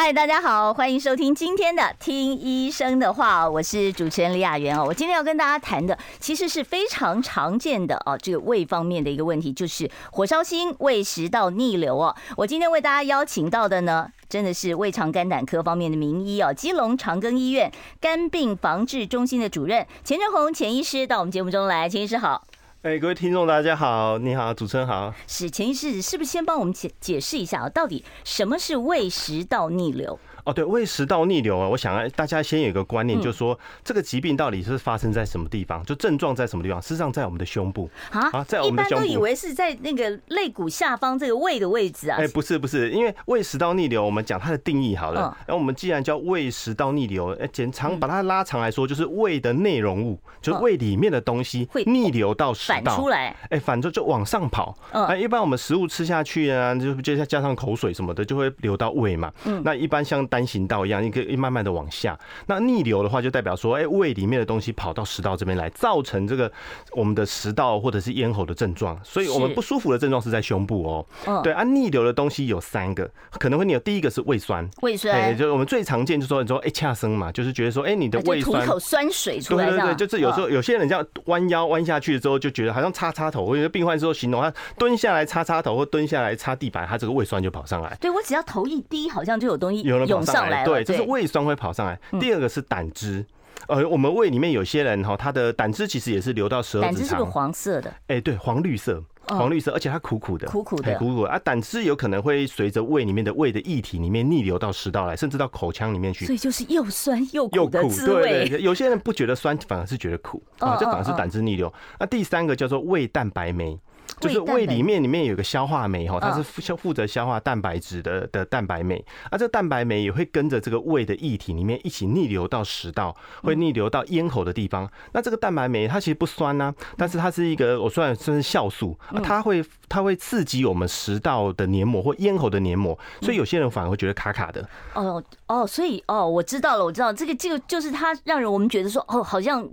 [0.00, 4.84] 嗨，大家好，欢迎收听今天的《听医生的话》，我是主持人李雅媛哦。
[4.86, 12.14] 我今天要跟大家谈的，其实是非常常见的哦，这个胃方面的一个问题，就是火烧心、胃食道逆流哦。
[12.36, 17.68] 我今天为大家邀请到的呢，真的是胃肠肝胆科方面的名医哦，基隆长庚医院
[18.00, 22.44] 肝病防治中心的主任钱政弘钱医师到我们节目中来，钱医师好。
[22.82, 25.12] 哎，各位听众，大家好，你好，主持人好。
[25.26, 27.68] 是钱医师，是不是先帮我们解解释一下啊？
[27.68, 30.16] 到底什么是胃食道逆流？
[30.48, 35.84] 哦，对，胃食道逆流啊，我想大家先有一个观念，就是说这个疾病到底是发生在什么地方？
[35.84, 36.80] 就症状在什么地方？
[36.80, 39.04] 事实上，在我们的胸部啊，在我们的胸部。
[39.04, 42.16] 一般都以为是在那个肋骨下方这个胃的位置啊。
[42.18, 45.36] 哎，不是不是，因为胃食道逆流，我们讲它的定义好了。
[45.46, 54.74] 然后我们既然叫胃食道逆流，哎，简长把它拉长来说，就是胃的内容物，就是胃里面的东西会逆流到食道出来，哎，反正就往上跑。
[54.92, 59.30] 哎，一般我们食物吃下去啊，就就加上口水什么的，就会流到胃嘛。
[59.44, 61.18] 嗯，那一般像单行道一样，一个。
[61.28, 66.50] 一慢慢的往下，那逆流的话，就代表说，哎，胃里面的东西跑到食道这边来，造成这个
[66.92, 68.98] 我们的食道或者是咽喉的症状。
[69.04, 71.42] 所以我们不舒服的症状是在胸部哦。
[71.42, 73.80] 对啊，逆流的东西有三个，可能会你有。
[73.80, 79.68] 第一个是胃酸，胃酸，就是我们最常见，就是说你说哎，恰生嘛，就是觉得说，哎，你的胃酸，吐口酸水出来。
[79.68, 83.42] 对对对，就是有时候有些人这样弯腰弯下去之后，就觉得好像擦擦头。
[83.42, 87.96] 我有些病患之后形容他蹲下来擦擦头，或蹲下来擦地板，他这个胃酸就跑上来。
[88.00, 90.64] 对，我只要头一低，好像就有东西涌上来。
[90.64, 91.98] 对，就是胃酸会跑上来。
[92.20, 93.24] 第二个是胆汁，
[93.66, 96.94] 呃，我们胃里面有些人哈，他的胆汁其实也是流到十二指肠。
[96.94, 101.38] 胆汁是个黄色的，哎，对，黄绿色，黄绿色，而且它苦苦的，苦苦的，苦苦的啊。
[101.38, 106.24] 胆汁有可能会随着胃里面的胃的液体里面逆流到食道来，甚至到口腔里面去。
[106.26, 108.22] 所以就是又酸又苦的滋味。
[108.22, 111.72] 对对，有些人不觉得酸，反而是觉得苦啊，这反而是胆汁逆流。
[111.98, 113.78] 那第三个叫做胃蛋白酶。
[114.20, 124.90] 就是胃里面里面有个消化酶哈，它是负负责消化蛋白质的的蛋白酶，啊，这蛋白酶也会跟着这个胃的液体里面一起逆流到食道，会逆流到咽喉的地方。
[125.12, 134.68] 那这个蛋白酶它其实不酸呐，但是它是一个我算算是酵素，它会它会刺激我们食道的黏膜或咽喉的黏膜，所以有些人反而会觉得卡卡的。
[134.94, 139.68] 哦哦，所以哦，我知道了，我知道这个这个就是它让人我们觉得说哦，好像。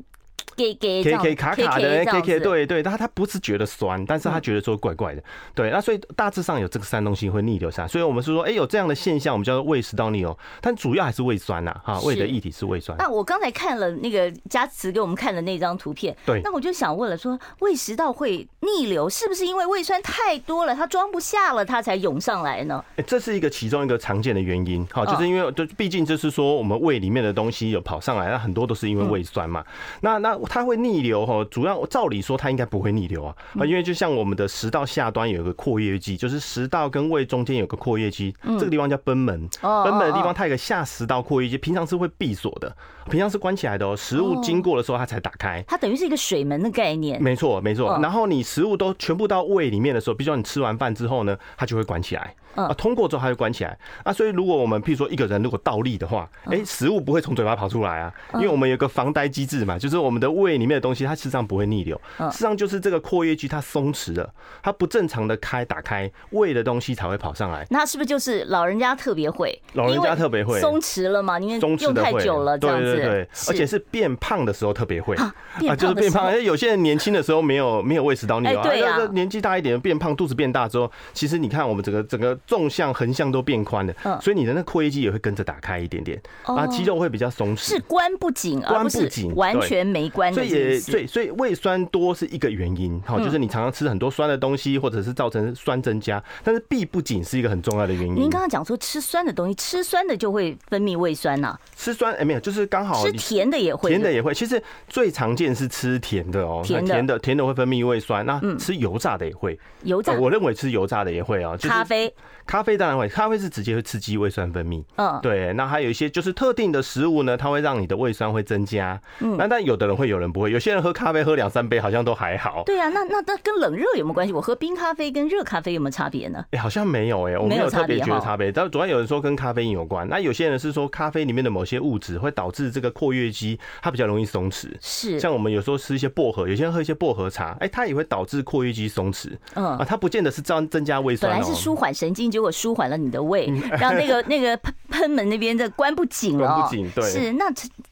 [0.56, 5.24] 给给给给卡卡的，给给对对，他他不是觉得酸，但是他觉得说怪怪的，
[5.54, 12.98] 对，那所以大致上有这个三东西会逆流下，所以我们是说，哎，有这样的现象，我们叫做胃食道逆流，但主要还是胃酸呐，哈，胃的液体是胃酸。
[12.98, 22.84] 那我刚才看了那个佳慈给我们看的那张图片，对，那我就想问了，说胃食道会逆流，是不是因为胃酸太多了，它装不下了，它才涌上来呢？
[22.96, 29.64] 哎，这是一个其中一个常见的原因，哈，就是因为就毕竟就是说我们胃里面的东西有跑上来，那很多都是因为胃酸嘛，
[30.02, 31.26] 那那它会逆流。
[31.26, 42.76] 哈，主要照理说它应该不会逆流啊，啊，因为就像我们的食道下端有一个括约肌，就是食道跟胃中间有个括约肌，这个地方叫贲门，贲门的地方它有个下食道括约肌，平常是会闭锁的，
[43.10, 47.22] 平常是关起来的哦，食物经过的时候它才打开，它等于是一个水门的概念。
[47.22, 48.00] 没错，没错。
[48.02, 52.34] 然后你食物都全部到胃里面的时候，比如说你吃完饭之后呢，它就会关起来。
[52.56, 64.34] 啊，通过之后它就关起来啊，所以如果我们譬如说一个人如果倒立的话，哎，食物不会从嘴巴跑出来啊，因为我们有个防呆机制嘛，就是我们的胃里面的东西它实际上不会逆流，事实上就是这个括约肌它松弛了，
[64.64, 67.68] 它不正常的开打开，胃的东西才会跑上来。
[67.70, 69.62] 那是不是就是老人家特别会？
[69.74, 71.38] 老人家特别会松弛了嘛？
[71.38, 72.95] 因为用太久了，这样子。
[72.96, 75.34] 对对对，而且是变胖的时候特别会啊，
[75.78, 76.26] 就是变胖。
[76.26, 83.26] 而且有些人年轻的时候没有没有胃食道逆流啊，对啊，年纪大一点变胖，肚子变大之后，其实你看我们整个整个纵向横向。
[83.36, 90.34] 都变宽了，所以你的那括约肌也会跟着打开一点点，啊，肌肉会比较松弛，是关不紧，关不紧，完全没关。
[90.34, 98.16] 所以也，所以所以胃酸多是一个原因，好，就是你常常吃很多酸的东西，或者是造成酸增加，但是闭不紧是一个很重要的原因。
[98.16, 101.58] 您刚刚讲说吃酸的东西，吃酸的就会分泌胃酸呐？
[101.76, 104.34] 吃酸哎没有，就是刚好吃甜的也会，甜的也会。
[104.34, 112.14] 其实最常见是吃甜的哦，甜的甜的会分泌胃酸，那吃油炸的也会，油炸，我认为吃油炸的也会啊，咖啡，
[112.46, 113.86] 咖啡当然会，咖啡是直接会。
[113.86, 122.64] 刺激胃酸分泌，嗯，对，那还有一些就是特定的食物呢，它会让你的胃酸会增加，嗯，那但有的人会有有人不会，有些人喝咖啡喝两三杯好像都还好。
[122.66, 124.34] 对啊，那那那跟冷热有没有关系？
[124.34, 126.44] 我喝冰咖啡跟热咖啡有没有差别呢？
[126.50, 128.52] 哎，好像没有哎，我没有特别觉得差别。
[128.52, 134.68] 但主要有人说跟咖啡因有关，那有些人是说咖啡里面的某些物质会导致这个括约肌它比较容易松弛。
[134.82, 139.30] 是，像我们有时候吃一些薄荷，有些人喝一些薄荷茶，哎，它也会导致括约肌松弛。
[139.54, 143.48] 嗯啊，它不见得是增增加胃酸，本来是舒缓神经，结果舒缓了你的胃，
[143.80, 146.46] 让那个那个喷喷门那边的关不紧了。
[146.46, 147.46] 关不紧，对，是那。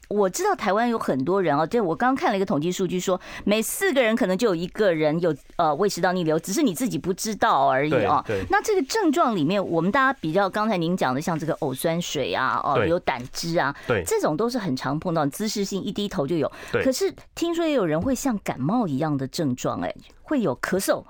[0.08, 8.24] 我知道台湾有很多人哦，这我刚刚看了一个统计数据，说每四个人可能就有一个人有呃胃食道逆流，只是你自己不知道而已哦。
[8.50, 16.50] 那这个症状里面，我们大家比较刚才您讲的，像这个呕酸水啊，哦，有胆汁啊，对，这种都是很常碰到，姿势性一低头就有。
[16.70, 16.84] 对。
[16.84, 21.02] 可是听说也有人会像感冒一样的症状，哎，会有咳嗽。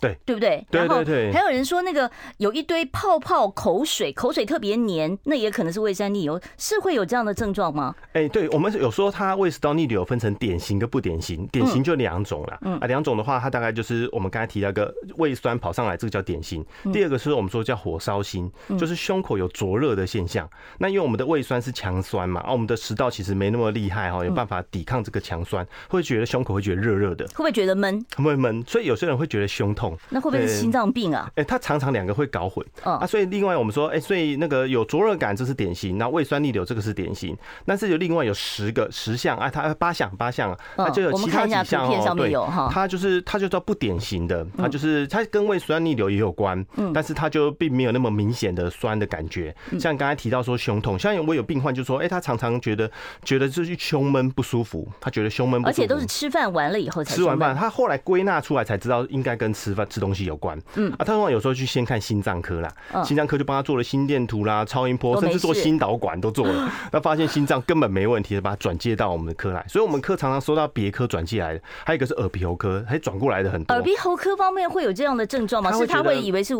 [0.00, 0.64] 对，对不对？
[0.70, 1.32] 对对对。
[1.32, 7.94] 还有人说那个有一堆泡泡口水，口水特别黏，那也可能是胃酸逆流，是会有这样的症状吗？
[8.12, 12.58] 哎，对，我们有说它胃食道逆流分成典型跟不典型，典型就两种了。
[12.62, 16.64] 嗯啊，两种的话，它大概就是我们刚才提到一个胃酸跑上来，这个叫典型。
[16.92, 20.48] 第二个是我们说叫火烧心，就是胸口有灼热的现象。
[20.78, 28.04] 那因为我们的胃酸是强酸嘛，啊，我们的食道其实没那么厉害哈，有办法抵抗这个强酸，会觉得胸口会觉得热热的，会不会觉得闷？
[28.16, 29.85] 会闷，所以有些人会觉得胸痛。
[30.08, 31.30] 那会不会是心脏病啊？
[31.34, 32.64] 哎，他常常两个会搞混。
[32.82, 37.36] 啊，所以另外我们说，哎，所以那个有灼热感，这是典型；那胃酸逆流这个是典型。
[37.66, 42.14] 但是有另外有十个十项啊，它八项八项，那就有其他几项哦。
[42.16, 42.32] 对，
[42.70, 49.54] 它就是它就叫不典型的，它就是它跟胃酸逆流也有关，嗯但是它就并没有那么明显的酸的感觉。
[49.78, 52.90] 像刚才提到说胸痛，像我有病患就说，哎，他常常觉得
[53.24, 60.58] 觉得就是胸闷不舒服，他觉得胸闷，而且都是吃饭完了以后才吃完饭，他后来归纳出来才知道应该跟吃饭吃东西有关。
[60.74, 62.72] 嗯啊，他通常有时候去先看心脏科啦，
[63.04, 69.64] 心脏科就帮他做了心电图啦、超音波，甚至做心导管都做了， 那发现心脏根本没问题，就把他转介到我们的科来。
[69.68, 73.74] 所以，我们科常常收到别科转介来的，还有一个是耳鼻喉科，还转过来的很多。
[73.74, 75.70] 耳鼻喉科方面会有这样的症状吗？
[75.72, 76.54] 是他会以为是。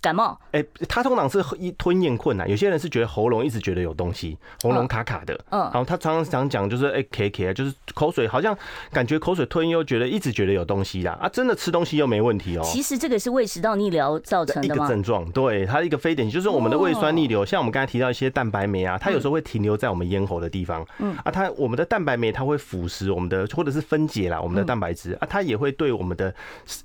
[0.00, 8.56] 感冒，哎，他通常是一吞咽困难，有些人是觉得喉咙一直觉得有东西，喉咙卡卡的，嗯，然后他常常讲就是哎，咳咳，就是口水好像
[8.92, 12.62] 感觉口水吞又觉得一直觉得有东西啦，啊，真的吃东西又没问题哦。
[12.64, 25.08] 其实这个是胃食道逆流造成的一个症状，对，它一个非典型就是我们的胃酸逆流，像我们刚才提到一些蛋白酶啊，它有时候会停留在我们咽喉的地方，嗯，啊，它我们的蛋白酶它会腐蚀我们的或者是分解啦我们的蛋白质。
[25.20, 26.32] 啊，它也会对我们的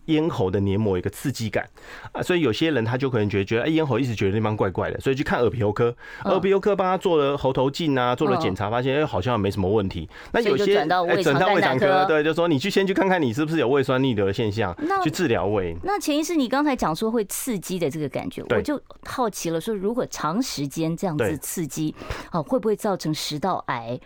[0.05, 1.67] 咽喉的黏膜一个刺激感。
[2.11, 3.83] 啊，所以有些人他就可能觉得觉得哎咽。
[3.83, 10.07] 喉一直觉得那方怪怪的，所以去看耳鼻喉科，耳鼻喉科帮他做了喉头镜啊，做了检查，发现哎好像没什么问题。
[10.31, 14.73] 那有些转到胃肠科，对，就说你去先去看看你是不是有胃酸逆流的现象，
[15.03, 15.75] 去治疗胃。
[15.83, 21.93] 那前医师，你刚才讲说会刺激的这个感觉，我就好奇了，说如果长时间这样子刺激，
[22.31, 23.99] 哦，会不会造成食道癌？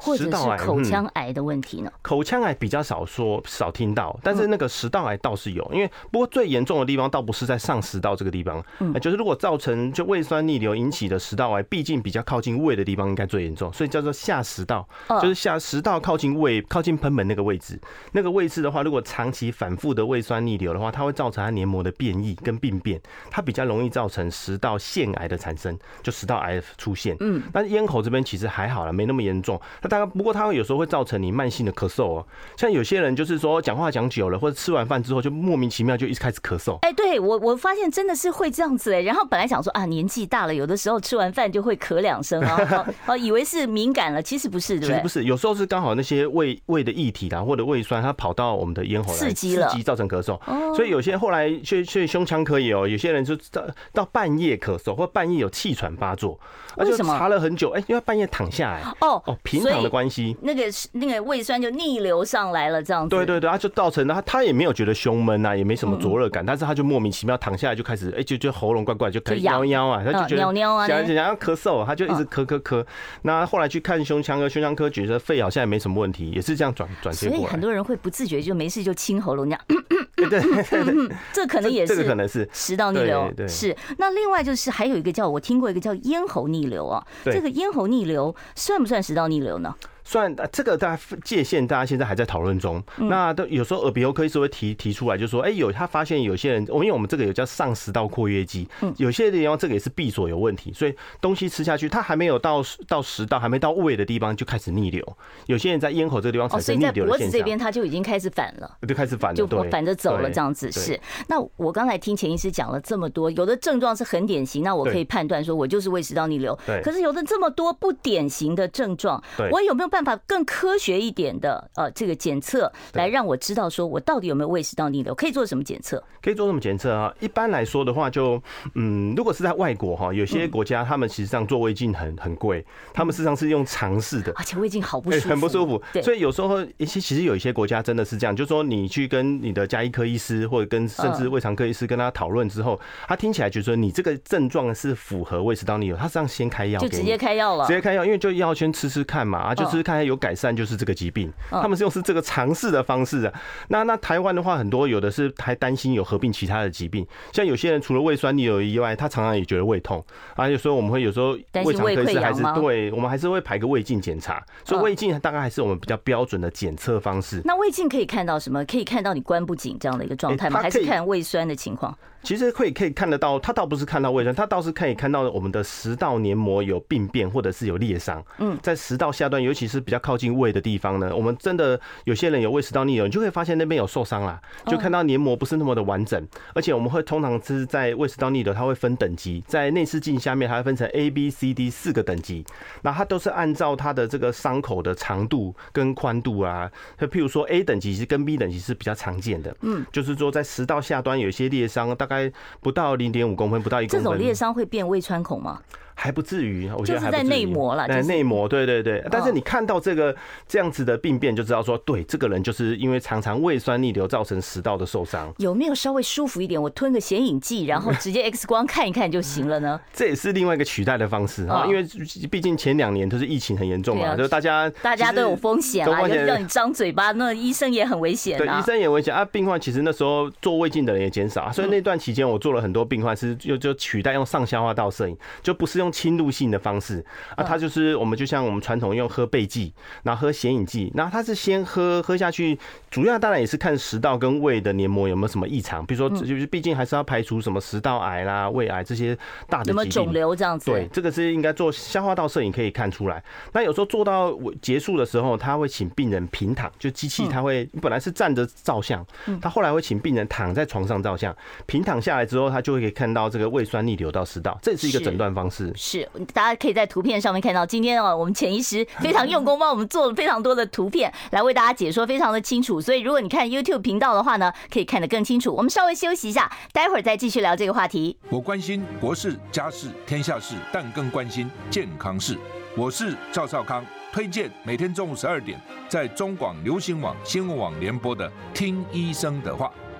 [0.00, 1.92] 或者是口腔癌的问题呢？
[2.00, 14.88] 口腔癌比较少说，少听到，但是那个食道癌倒是有，因为不过最严重的地方倒不是在上食道这个地方，嗯，就是如果造成就胃酸逆流引起的食道癌，毕竟比较靠近胃的地方应该最严重，所以叫做下食道，
[15.20, 17.78] 就是下食道靠近胃、靠近喷门那个位置，
[18.12, 23.00] 那个位置的话，如果长期反复的胃酸逆流的话，它会造成它黏膜的变异跟病变，
[23.30, 29.60] 它比较容易造成食道腺癌的产生，就食道癌出现，嗯，但是咽喉这边其实还好了，没那么严重。
[29.82, 32.26] 大概不过，它会有时候会造成你慢性的咳嗽哦。
[32.56, 36.78] 像有些人就是说讲话讲久了，或者吃完饭之后就莫名其妙就一直开始咳嗽。
[36.82, 39.00] 哎，对我我发现真的是会这样子哎。
[39.00, 44.88] 然后本来想说啊，年纪大了，有的时候吃完饭就会咳两声啊， 哦，以为是敏感了，其实不是，对不对？
[44.88, 50.34] 其实不是，有时候是刚好那些胃胃的液体啊，或者胃酸它跑到我们的咽喉来刺激了，刺激造成咳嗽。
[50.46, 53.62] 哦所以有些后来去去胸腔科也有，有些人就到
[53.92, 56.38] 到半夜咳嗽，或半夜有气喘发作，
[56.76, 57.18] 为什么？
[57.18, 60.88] 查了很久，哎，因为半夜躺下来哦哦，平躺的关系，那个是。
[60.92, 63.10] 那个胃酸就逆流上来了，这样子。
[63.16, 70.42] 对对对，他就造成了他他也没有觉得胸闷啊，也没什么灼热感，但是他就莫名其妙躺下来就开始，哎，就就喉咙怪怪，就开始喵喵啊，他就觉得
[70.86, 72.84] 想想要咳嗽，他就一直咳咳咳。
[73.22, 77.40] 那后来去看胸腔科，胸腔科觉得肺好像也没什么问题，也是这样转转接过来。
[77.40, 79.60] 所以很多人会不自觉就没事就清喉咙这样。
[80.28, 83.32] 对，这可能也是，这个可能是食道逆流。
[83.48, 83.76] 是。
[83.98, 89.74] 那另外就是还有一个叫我听过一个叫咽喉逆流啊，这个咽喉逆流算不算食道逆流呢？
[90.10, 92.82] 算这个大家界限，大家现在还在讨论中。
[92.96, 105.16] 那都有时候耳鼻喉科医师会提提出来，就说，哎，有他发现有些人，我因为我们这个有叫上食道括约肌，有些地方这个也是闭锁有问题，所以东西吃下去，它还没有到到食道，还没到胃的地方就开始逆流。
[105.46, 107.06] 有些人在咽喉这个地方产生逆流的现象。
[107.06, 110.72] 哦，所以在脖子这边他就已经开始反了，就开始反了，就反着走了这样子。
[110.72, 110.98] 是。
[111.28, 116.58] 那我刚才听钱医师讲了这么多，有的症状是很典型，那我可以判断说我就是胃食道逆流。
[116.66, 116.82] 对。
[116.82, 125.14] 可是有的这么多不典型的症状，我有没有办办法更科学一点的呃这个检测，来让我知道说我到底有没有胃食道逆流？
[125.14, 126.02] 可以做什么检测？
[126.22, 127.12] 可以做什么检测啊？
[127.20, 128.42] 一般来说的话，就
[128.74, 132.64] 嗯，如果是在外国哈，有些国家他们实际上做胃镜很很贵，
[132.94, 135.82] 他们实际上是用尝试的，而且胃镜好不舒服，很不舒服。
[136.02, 153.32] 所以有时候一些其实有一些国家真的是这样，就是说你去跟你的家医科医师或者跟甚至胃肠科医师跟他讨论之后，他听起来就是说你这个症状是符合胃食道逆流，他实际上先开药，就直接开药了，直接开药，因为就要先吃吃看嘛，啊，就吃吃看有改善就是这个疾病，他们是用是这个尝试的方式啊。
[153.68, 160.04] 那那台湾的话，很多有的是还担心有合并其他的疾病，像有些人除了胃酸逆流以外，他常常也觉得胃痛
[160.36, 160.48] 啊。
[160.48, 161.30] 有时候我们会有时候
[161.64, 167.42] 胃肠科医师还是对我们还是会排个胃镜检查，所以胃镜大概还是我们比较标准的检测方式。
[167.44, 168.64] 那胃镜可以看到什么？
[168.64, 170.60] 可以看到你关不紧这样的一个状态吗？
[170.60, 171.96] 还是看胃酸的情况？
[172.22, 178.22] 其实可以可以看得到，他倒不是看到胃酸，他倒是可以看到我们的食道黏膜有病变或者是有裂伤。
[178.38, 186.26] 嗯，在食道下端，尤其是比较靠近胃的地方呢，我们真的有些人有胃食道逆流，你就会发现那边有受伤啦，就看到黏膜不是那么的完整。
[186.54, 192.44] 而且我们会通常是在胃食道逆流，它会分等级，在内视镜下面它会分成 A、B、C、D 四个等级，
[192.82, 199.56] 那它都是按照它的这个伤口的长度跟宽度啊，就譬如说 A 等级是跟 B 等级是比较常见的。
[199.62, 204.02] 嗯，就是说在食道下端有一些裂伤，大概不到零点五公分，不到一公分。
[204.02, 205.62] 这种裂伤会变胃穿孔吗？
[205.94, 207.24] 还不至于，我觉得还不至于。
[207.24, 209.04] 就是在内膜了，在内膜，对对对。
[209.10, 210.14] 但是你看到这个
[210.48, 215.32] 这样子的病变，就知道说，对，这个人就是因为常常胃酸逆流造成食道的受伤。
[215.38, 216.60] 有没有稍微舒服一点？
[216.60, 219.80] 我吞个显影剂，然后直接 X 光看一看就行了呢？
[219.92, 221.86] 这也是另外一个取代的方式啊，因为
[222.30, 228.38] 毕竟前两年都是疫情很严重嘛，就大家大家都有风险啊，让你张嘴巴，那医生也很危险。
[228.38, 229.24] 对，医生也危险啊。
[229.24, 237.04] 病患其实那时候做胃镜的人也减少，啊所以那段期间我做了很多病患是又就取代用上消化道摄影，就不是用侵入性的方式。
[237.34, 239.72] 啊，它就是我们就像我们传统用喝钡剂，
[240.02, 242.58] 然后喝显影剂，然后它是先喝喝下去，
[242.90, 249.16] 主要当然也是看食道跟胃的黏膜有没有什么异常，比如说就是毕竟还是要排除什么食道癌啦、胃癌这些
[249.48, 250.70] 大的疾病，有没有肿瘤这样子？
[250.70, 253.22] 对，这个是应该做消化道摄影可以看出来。
[253.52, 259.04] 那有时候做到结束的时候，他会请病人平躺，就机器他会本来是站着照相，
[259.40, 261.34] 他后来会请病人躺在床上照相，
[261.66, 265.69] 平躺下来之后，他就会可以看到这个胃酸逆流到食道，这是一个诊断方式。
[265.76, 266.60] 是，是大家。
[266.60, 272.80] 可以在图片上面看到，今天哦，我们潜意识非常用功，帮我们做了非常多的图片来为大家解说，非常的清楚。
[272.80, 275.54] 所以如果你看 YouTube 频道的话呢，可以看得更清楚。
[275.54, 278.16] 我们稍微休息一下，待会儿再继续聊这个话题。
[278.28, 282.36] 我关心国事、家事、天下事，但更关心健康事。
[282.76, 285.58] 我是赵少康，推荐每天中午十二点
[285.88, 289.66] 在中广流行网、新闻网联播的《听医生的话》。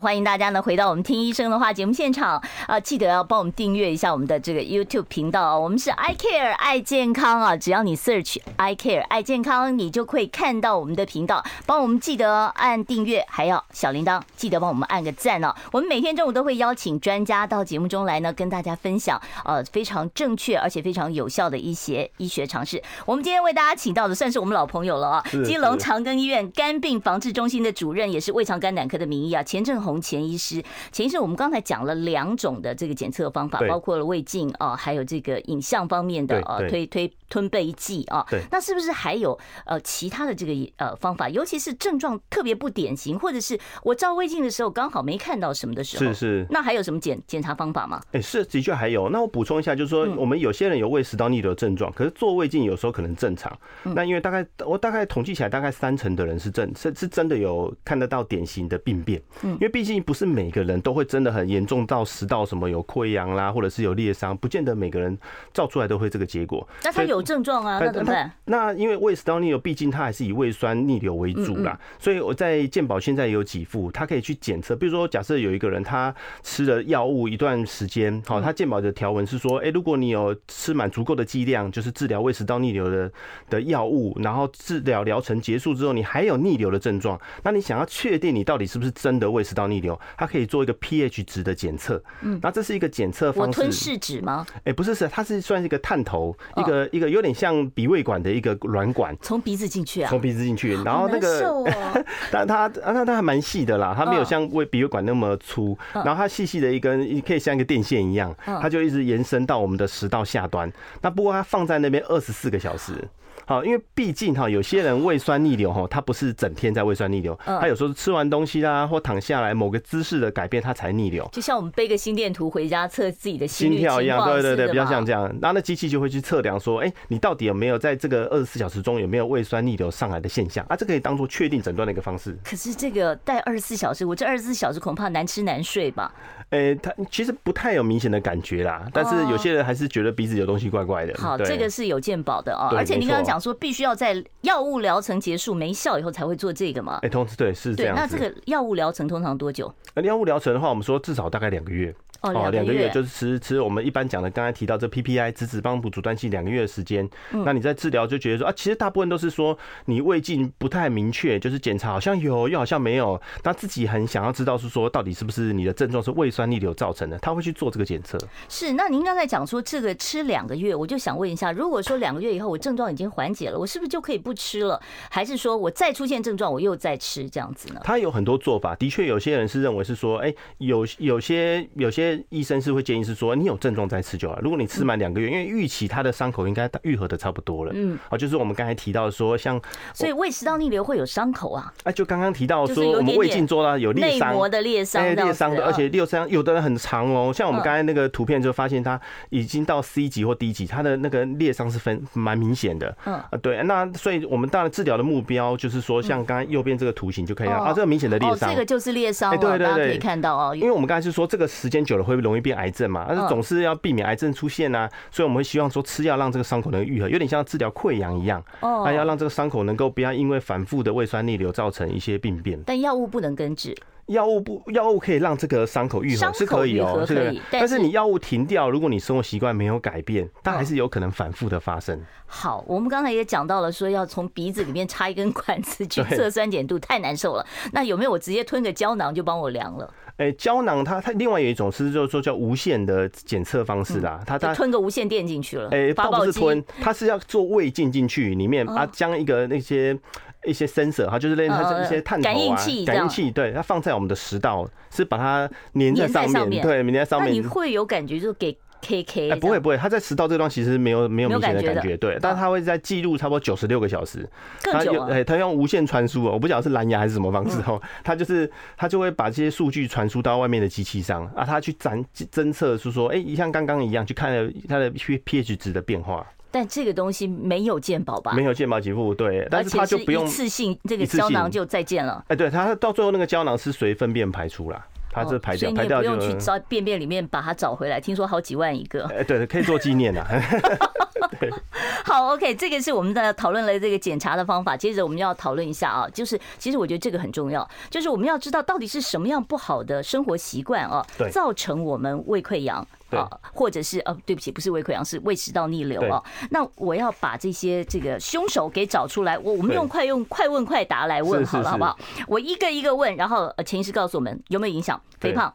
[0.00, 15.54] 欢迎大家呢回到我们听医生的话节目现场啊，记得要帮我们订阅一下我们的这个 YouTube 频道啊，我们是 I Care 爱健康啊，只要你 search I Care 爱健康，你就可以看到我们的频道，帮我们记得按订阅，还要小铃铛，记得帮我们按个赞哦。
[15.70, 22.82] 我们每天中午都会邀请专家到节目中来呢，跟大家分享呃非常正确而且非常有效的一些医学常识。
[23.04, 38.24] 我们今天为大家请到的算是我们老朋友了啊，基隆长庚医院肝病防治中心的主任，也是胃肠肝胆科的名医啊，钱政弘钱医师，前医师，我们刚才讲了两种的这个检测方法，包括了胃镜啊，还有这个影像方面的呃推推吞背剂啊。
[38.30, 41.28] 对，那是不是还有呃其他的这个呃方法？
[41.28, 46.46] 尤其是症状特别不典型，或者是我照胃镜的时候刚好没看到什么的时候，是是。
[46.50, 48.00] 那还有什么检检查方法吗？
[48.12, 49.08] 哎，是的确还有。
[49.08, 53.50] 那我补充一下，就是说我们有些人有胃食道逆流症状，可是做胃镜有时候可能正常。
[53.82, 59.20] 那因为大概我大概统计起来，大概三成的人是正是是真的有看得到典型的病变。
[59.42, 60.26] 嗯，因为毕竟不是。
[60.30, 65.18] 每个人都会真的很严重到食道什么有溃疡啦，或者是有裂伤，不见得每个人
[65.54, 66.68] 照出来都会这个结果。
[66.84, 68.30] 那他有症状啊，那怎么办？
[68.44, 74.76] 那因为胃食道逆流，毕竟它还是以胃酸逆流为主啦，所以我在健保现在也有几副，他可以去检测。
[74.76, 83.10] 比如说，假设有一个人他吃了药物一段时间，好，他健保的条文是说，哎，如果你有吃满足够的剂量，就是治疗胃食道逆流的
[83.48, 92.02] 的药物，然后治疗疗程结束之后，你还有逆流的症状，那你想要确定你到底是不是真的胃食道逆流，它可以做一个 pH 值的检测。
[92.22, 93.48] 嗯，那这是一个检测方式。
[93.48, 94.46] 我吞试纸吗？
[94.64, 101.64] 哎，不是，是它是算是一个探头，一个一个有点像鼻胃管的一个软管，从鼻子进去啊，从鼻子进去，然后那个，
[102.30, 110.70] 但它它它还蛮细的啦，它没有像胃鼻胃管那么粗，然后它细细的一根，可以像一个电线一样，它就一直延伸到我们的食道下端。
[111.00, 113.08] 那不过它放在那边二十四个小时。
[113.50, 121.28] 好，因为毕竟哈，有些人胃酸逆流哈，他不是整天在胃酸逆流，他有时候吃完东西啦，或躺下来某个姿势的改变，他才逆流。
[121.32, 125.22] 就像我们背个心电图回家测自己的心跳一样，对对对，比较像这样。
[125.42, 130.76] 然后那机器就会去测量说，哎，你到底有没有在这个二十四小时中有没有胃酸逆流上来的现象啊？
[130.76, 132.38] 这可以当做确定诊断的一个方式。
[132.44, 136.14] 可是这个戴二十四小时，我这二十四小时恐怕难吃难睡吧？
[136.50, 141.14] 哎，他其实不太有明显的感觉啦，但是有些人还是觉得鼻子有东西怪怪的。
[141.18, 146.98] 好，这个是有健保的哦，而且您刚刚讲说必须要在药物疗程结束没效以后才会做这个吗？
[147.02, 147.96] 哎，通知对是这样。
[147.96, 149.72] 那这个药物疗程通常多久？
[149.94, 151.94] 呃，药物疗程的话，我们说至少大概两个月。
[152.22, 157.08] 哦，两个月就是吃吃我们一般讲的，刚才提到这 PPI 质子帮补阻断剂两个月的时间。
[157.30, 159.56] 那你在治疗就觉得说啊，其实大部分都是说
[159.86, 168.18] 你胃镜不太明确，就是检查好像有又好像没有，那自己很想要知道是说到底是不是你的症状是胃酸逆流造成的，他会去做这个检测。
[168.50, 174.78] 是，那您刚才讲说这个吃两个月，我就想问一下，如果说两个月以后我症状已经缓解了，我是不是就可以不吃了？
[175.10, 177.80] 还是说我再出现症状我又再吃这样子呢？
[177.82, 182.80] 他有很多做法，的确有些人是认为是说，哎，有有些有些医生是会。
[182.90, 184.36] 建议是说，你有症状再吃就好。
[184.40, 187.70] 如果你吃满两个月，因为预期他的伤口应该愈合的差不多了。
[187.72, 189.60] 嗯，啊，就是我们刚才提到说，像
[189.94, 191.72] 所以胃食道逆流会有伤口啊。
[191.84, 197.32] 哎，就刚刚提到说，我们胃镜做到有裂伤，内膜的裂伤，哎，裂伤的，而且裂伤有的人很长哦。
[197.32, 202.96] 像我们刚才那个图片就发现，他已经到 C 级或 D 级，他的那个裂伤是分蛮明显的。
[203.10, 210.56] 嗯啊，对，那所以我们当然治疗的目标就是说，像刚刚右边这个图形就可以了啊，这个明显的裂伤，这个就是裂伤，哎，对对对，可以看到哦。
[210.56, 213.60] 因为我们刚才是说，这个时间久了会容易变癌症嘛，但是总是。
[213.60, 218.42] 要避免癌症出现啊，所以我们会希望说吃药让这个伤口能愈合，有点像治疗溃疡一样。
[218.60, 222.58] 哦，那要让这个伤口能够不要因为反复的胃酸逆流造成一些病变。
[222.64, 223.76] 但药物不能根治。
[224.06, 227.40] 药物不，药物可以让这个伤口愈合是可以哦，可以。
[227.50, 232.00] 但是你药物停掉，如果你生活习惯没有改变，它还是有可能反复的发生。
[232.26, 237.46] 好，我们刚才也讲到了，说要从鼻子里面插一根管子去 测酸碱度，太难受了。
[237.72, 239.92] 那有没有我直接吞个胶囊就帮我量了？
[240.16, 245.68] 哎，胶囊它它另外有一种是就是说叫无线的检测方式啦，它它吞个无线电进去了。
[245.70, 249.98] 哎，倒不是吞，它是要做胃镜进去里面啊，将一个那些。
[250.46, 251.54] 一些 sensor，它就是类似
[251.84, 257.28] 一些探头啊，感应器，感应器，对，它放在我们的食道，是把它粘在上面，对，粘在上面。
[257.28, 259.30] 那你会有感觉，就给 K K？
[259.30, 264.26] 哎，不会不会，它在食道这段其实没有没有明显的感觉，对，但是它会在记录差不多九十六个小时，
[264.62, 265.02] 更久。
[265.02, 276.26] 哎，它用无线传输哦，我不晓得是蓝牙还是什么方式哦，它就是它就会把这些数据传输到外面的机器上啊，它去侦侦测是说，哎，像刚刚一样去看了它的 pH 值的变化。
[276.50, 278.32] 但这个东西没有鉴保吧？
[278.32, 279.46] 没有健保给付，对。
[279.50, 282.24] 但是它就不用一次性，这个胶囊就再见了。
[282.28, 288.00] 哎，对，它到最后那个胶囊是随粪便排出啦，它是排掉，排掉就不用去找便便里面把它找回来。
[288.00, 289.04] 听说好几万一个。
[289.06, 290.26] 哎，对，可以做纪念呐。
[292.04, 294.76] 好，OK，这个是我们在讨论了这个检查的方法。
[294.76, 302.86] 接着我们要讨论一下啊，就是其实我觉得这个很重要，就是我们要知道到底是什么样不好的生活习惯啊，造成我们胃溃疡。
[303.10, 306.22] 啊，或者是呃，对不起，不是胃溃疡，是胃食道逆流啊。
[306.50, 311.98] 那我要把这些这个凶手给找出来，我我们用快用快问快答来问好了，好不好？
[312.28, 315.02] 我一个一个问，然后呃，钱医师告诉我们有没有影响？
[315.18, 315.52] 肥胖，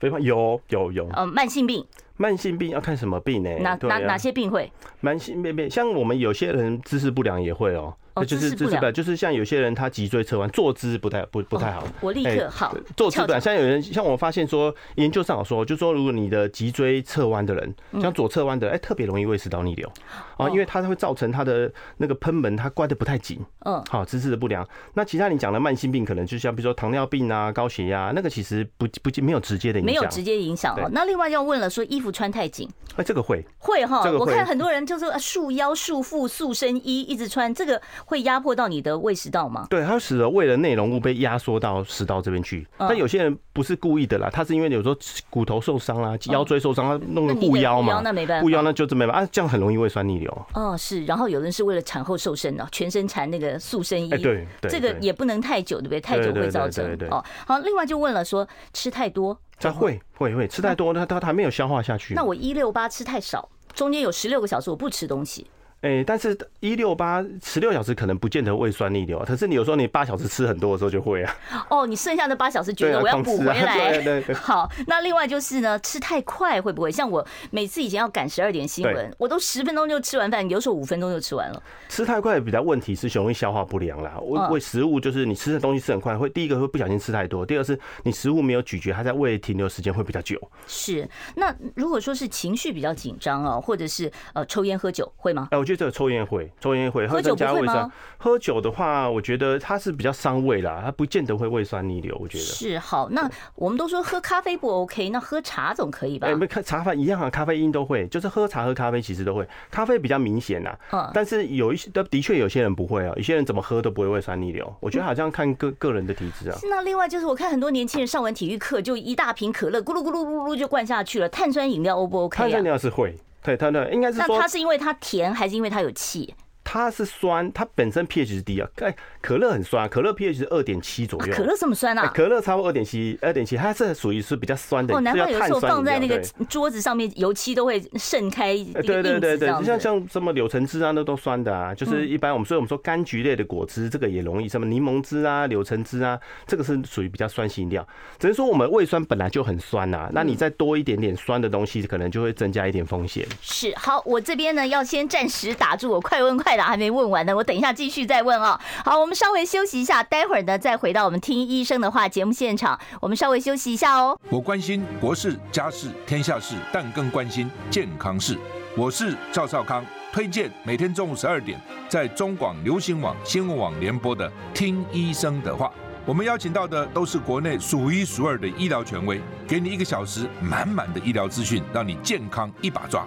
[0.00, 1.06] 肥胖有有有。
[1.12, 3.50] 呃，慢性病，慢性病要看什么病呢？
[3.60, 4.70] 哪哪哪些病会？
[5.00, 7.94] 慢性病病，像我们有些人姿势不良也会哦。
[8.14, 11.82] 哦，就是姿势不，就是像有些人他脊椎侧弯，坐姿不太不不太好。
[12.00, 19.90] 我立刻好坐姿不良，像有人像我发现说，研究上有说，就说如果你的脊椎侧弯的人，像左侧弯的，哎，特别容易胃食道逆流
[20.36, 23.40] 啊，因为它会造成它的那个喷门它关的不太紧。
[23.64, 24.66] 嗯，好，姿势的不良。
[24.94, 30.88] 那其他你讲的慢性病，可能就像比如说糖尿病啊、高血压，那个其实不不没有直接的影响，没有直接影响哦。
[30.92, 39.66] 那另外要问了，说衣服穿太紧，哎，这个会会哈，我看很多人就是束腰、束腹、束身衣一直穿，这个会压迫到你的胃食道吗？
[39.70, 42.66] 对，它使得胃的内容物被压缩到食道这边去。
[42.78, 44.96] 但有些人不是故意的啦，他是因为有时候
[45.30, 50.23] 骨头受伤啊，腰椎受伤，他弄个护腰嘛，那没办法，护腰那就这没办法啊，这样很容易胃酸逆流。
[50.54, 51.04] 哦，是。
[51.04, 56.00] 然后有人是为了产后瘦身的，全身缠那个塑身衣，对，这个也不能太久，对不对？
[56.00, 57.24] 太久会造成哦。
[57.46, 62.14] 好，另外就问了说，吃太多，他会会会吃太多，它它还没有消化下去。
[62.14, 65.46] 那我一六八吃太少，中间有十六个小时我不吃东西。
[65.84, 71.36] 哎，但是一六八十六小时可能不见得胃酸逆流，可是你有时候你八小时吃很多的时候就会啊。
[71.68, 73.92] 哦，你剩下的八小时觉得我要补回来。
[73.92, 74.34] 对对对。
[74.34, 76.90] 好，那另外就是呢，吃太快会不会？
[76.90, 81.62] 像我每次以前要赶十二点新闻，我都十分钟就吃完饭，有时候五分钟就吃完了。
[81.90, 84.18] 吃太快比较问题是容易消化不良啦。
[84.22, 90.40] 胃胃食物就是你吃的东西吃很快，会第一个会不小心吃太多，第二是你食物没有咀嚼，它在胃停留时间会比较久。
[90.66, 91.06] 是。
[91.34, 95.48] 那如果说是情绪比较紧张啊，或者是呃抽烟喝酒会吗？
[95.50, 96.50] 哎，我觉得这个抽烟会。
[96.60, 97.90] 抽烟会，喝酒不会吗？
[98.18, 102.16] 喝酒的话，我觉得它是比较伤胃啦，它不见得会胃酸逆流。
[102.20, 103.08] 我觉得是好。
[103.10, 106.26] 那我们都说喝咖啡不 OK，那喝茶总可以吧？
[106.26, 110.74] 哎，没，茶饭一样啊，咖啡因都会，就是喝茶喝咖啡其实都会，咖啡比较明显呐。
[110.92, 114.74] 嗯，但是有一些的的确有些人不会啊，有些人怎么喝都不会胃酸逆流。
[114.80, 116.58] 我觉得好像看个个人的体质啊。
[116.70, 122.38] 那另外就是我看很多年轻人上完体育课就一大瓶可乐咕噜咕噜咕噜就灌下去了，碳酸饮料 O 不 OK 啊？
[122.38, 126.34] 碳酸饮料是会，对，它那应该是说，那它是因为它甜还是因为它有气？
[126.74, 128.68] 它是酸，它本身 pH 是低啊。
[128.80, 131.32] 哎，可乐很酸，可乐 pH 是二点七左右。
[131.32, 132.10] 可乐这么酸啊？
[132.12, 134.92] 可乐差不多二点七，二点七，它是属于是比较酸的。
[134.92, 138.56] 哦，难怪有时候放在那个桌子上面，油漆都会渗开。
[138.56, 141.72] 对对对对，就像像什么柳橙汁啊，那都酸的啊。
[141.72, 147.86] 就是一般我们所以我们说柑橘类的果汁，这个也容易什么柠檬汁啊、柳橙汁啊，这个是属于比较酸性料。
[148.18, 153.24] 只能说我们胃酸本来就很酸呐，那你再多一点点酸的东西，可能就会增加一点风险。
[153.40, 157.44] 是，好，我这边呢要先暂时打住，我快问快答还没问完呢，我。
[157.44, 158.58] 等一下，继续再问啊！
[158.84, 162.78] 好，我们稍微休息一下，待会儿呢再回到我们听医生的话节目现场。
[163.00, 164.18] 我们稍微休息一下哦。
[164.30, 168.38] 我关心国事、家事、天下事，但更关心健康事。
[168.76, 175.66] 我是赵少康，推荐每天中午十二点在中广流行网、新闻网联播的《听医生的话》。
[176.06, 183.06] 我们邀请到的都是国内数一数二的医疗权威，给你一个小时满满的医疗资讯，让你健康一把抓。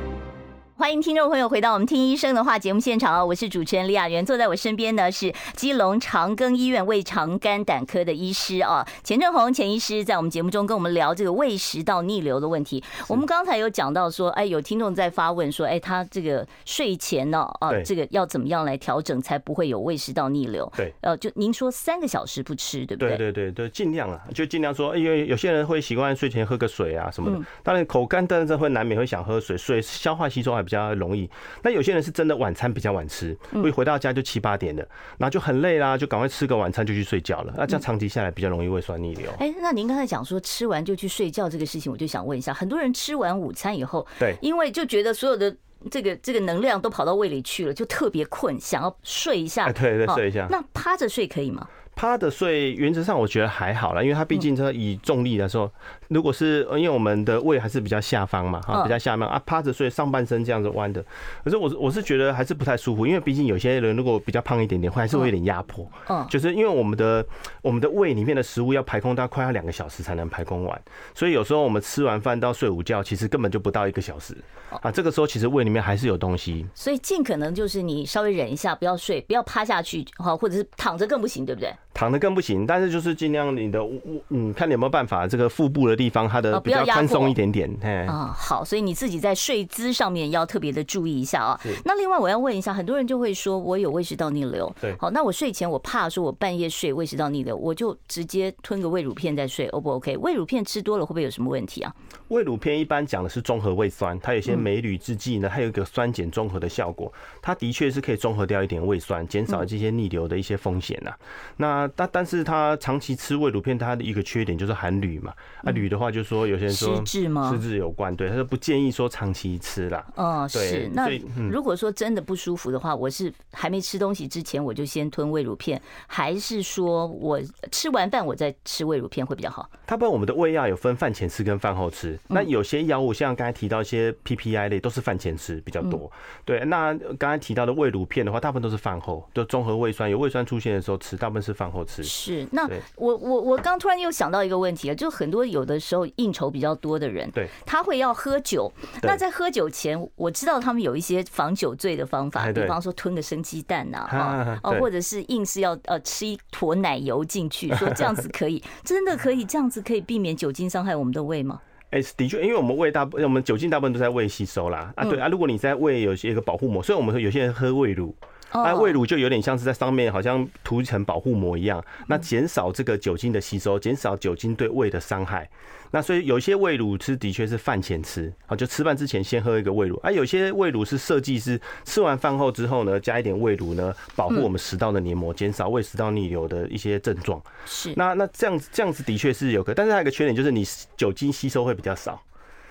[0.81, 3.23] 欢迎听众朋友回到我们听医生的话节目现场啊！
[3.23, 12.83] 我是主持人李雅媛，坐在我身边的是基隆长庚医院胃肠肝胆科的医师啊，钱政弘钱医师，在我们节目中跟我们聊这个胃食道逆流的问题。
[13.07, 20.67] 我们刚才有讲到说，哎，有听众在发问说，哎，他这个睡前呢，啊，这个要怎么样来调整才不会有胃食道逆流？
[20.75, 23.09] 对，呃，就您说三个小时不吃，对不对？
[23.09, 31.29] 对对对对，尽量啊，就尽量说，因为有些人会习惯睡前喝个水啊什么的，当然口干，但是会难免会想喝水，水消化吸收还比较容易。
[31.61, 34.83] 那有些人是真的晚餐比较晚吃，会回到家就七八点了，
[35.17, 37.53] 然后就很累啦，就赶快吃个晚餐就去睡觉了。
[37.57, 39.29] 那这样长期下来比较容易胃酸逆流。
[39.39, 45.55] 哎，那您刚才讲说吃完就去睡觉这个事情，我就想问一下，很多人吃完午餐以后，对，因为就觉得所有的
[45.89, 49.71] 这个这个能量都跑到胃里去了，就特别困，想要睡一下。
[49.71, 50.47] 对对，睡一下。
[50.49, 51.67] 那趴着睡可以吗？
[51.93, 55.71] 趴着睡，原则上我觉得还好啦，因为它毕竟它以重力来说，
[56.11, 61.01] 如果是因为我们的胃还是比较下方嘛，哈，比较下面啊，趴着睡，上半身这样子弯的，
[61.41, 67.25] 可是我是我是觉得还是不太舒服，因为毕竟有些人如果比较胖一点点，会还是会有点压迫，嗯，就是因为我们的
[67.61, 70.81] 我们的胃里面的食物要排空，大概快要两个小时才能排空完，
[71.15, 74.35] 所以有时候我们吃完饭到睡午觉，其实根本就不到一个小时。
[74.81, 81.69] 啊，这个时候其实胃里面还是有东西，所以尽可能就是你稍微忍一下，不要睡，不要趴下去，哈，或者是躺着更不行，对不对？
[81.93, 83.81] 躺着更不行，但是就是尽量你的，
[84.29, 91.59] 嗯，看你有没有办法，这个腹部的地方它的比较宽松一点点，哎，啊，好，所以你自己在睡姿上面要特别的注意一下啊。
[91.85, 100.17] 那另外我要问一下，很多人就会说我有胃食道逆流，对，好，那我睡前我怕说我半夜睡胃食道逆流，我就直接吞个胃乳片再睡，O 不 OK？
[100.17, 101.93] 胃乳片吃多了会不会有什么问题啊？
[102.29, 111.13] 胃乳片一般讲的是中和胃酸，它有些镁铝制剂呢，它有一个酸碱中和的效果，它的确是可以中和掉一点胃酸，减少这些逆流的一些风险呐。
[111.57, 115.33] 那但但是它长期吃胃乳片，它的一个缺点就是含铝嘛。
[115.63, 117.51] 啊，铝的话，就是说有些人说失智吗？
[117.51, 120.03] 失智有关，对，他说不建议说长期吃啦。
[120.15, 120.89] 嗯，是。
[120.93, 121.09] 那
[121.51, 127.39] 如果说真的不舒服的话，我是还没吃东西之前我就先吞胃乳片，还是说我
[127.71, 129.69] 吃完饭我再吃胃乳片会比较好？
[129.85, 132.17] 他把我们的胃药有分饭前吃跟饭后吃。
[132.27, 136.09] 那有些药物像刚才提到一些 PPI 类都是饭前吃比较多。
[136.45, 142.01] 对，那刚才提到的胃乳片的话，大部分都是饭后，就综合胃酸有胃酸出现的时候吃，大部分是饭后吃。
[142.03, 142.47] 是。
[142.51, 148.71] 那我我我刚突然又想到一个问题啊，就很多有的时候应酬比较多的人，对，他会要喝酒。
[149.01, 161.59] 那在喝酒前，我知道他们有一些防酒醉的方法，比方说吞个生鸡蛋呐，啊，哦，或者是硬是要呃吃一坨奶油进去，说这样子可以， 真的可以这样子可以避免酒精伤害我们的胃吗？
[161.89, 164.93] 哎，的确，因为我们胃大部分我们酒精大部分都在胃吸收啦。
[164.95, 168.15] 啊，对啊，如果你在胃有些一个保护膜，所以我们说有些人喝胃乳。
[168.51, 175.49] 啊，胃乳就有点像是在上面好像涂一层保护膜一样，那减少这个酒精的吸收，减少酒精对胃的伤害。
[175.93, 187.41] 那所以有些胃乳吃的确是饭前吃，啊，就吃饭之前先喝一个胃乳，啊，有些胃乳是设计是吃完饭后之后呢，加一点胃乳呢，保护我们食道的黏膜，减少胃食道逆流的一些症状。
[187.65, 192.21] 是，那那这样子这样子的确是有个，但是还有个缺点就是你酒精吸收会比较少。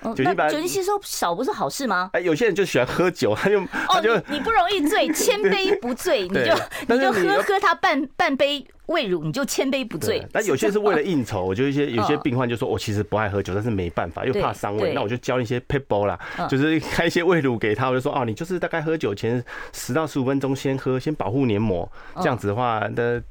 [0.03, 2.09] 酒精酒精吸收少不是好事吗？
[2.13, 6.53] 哎，有些人就喜欢喝酒， 他就哦就你不容易醉， 千杯不醉，你就
[6.87, 8.65] 你就喝喝他半半杯。
[8.91, 11.43] 胃乳你就千杯不醉，但有些是为了应酬。
[11.43, 23.21] 我觉得一些有些病患就说，我其实不爱喝酒，但是没办法，又怕伤胃，那我就教一些撇步啦，就是开一些胃乳给他，我就说哦，你就是大概喝酒前十到十五分钟先喝，先保护黏膜，这样子的话，那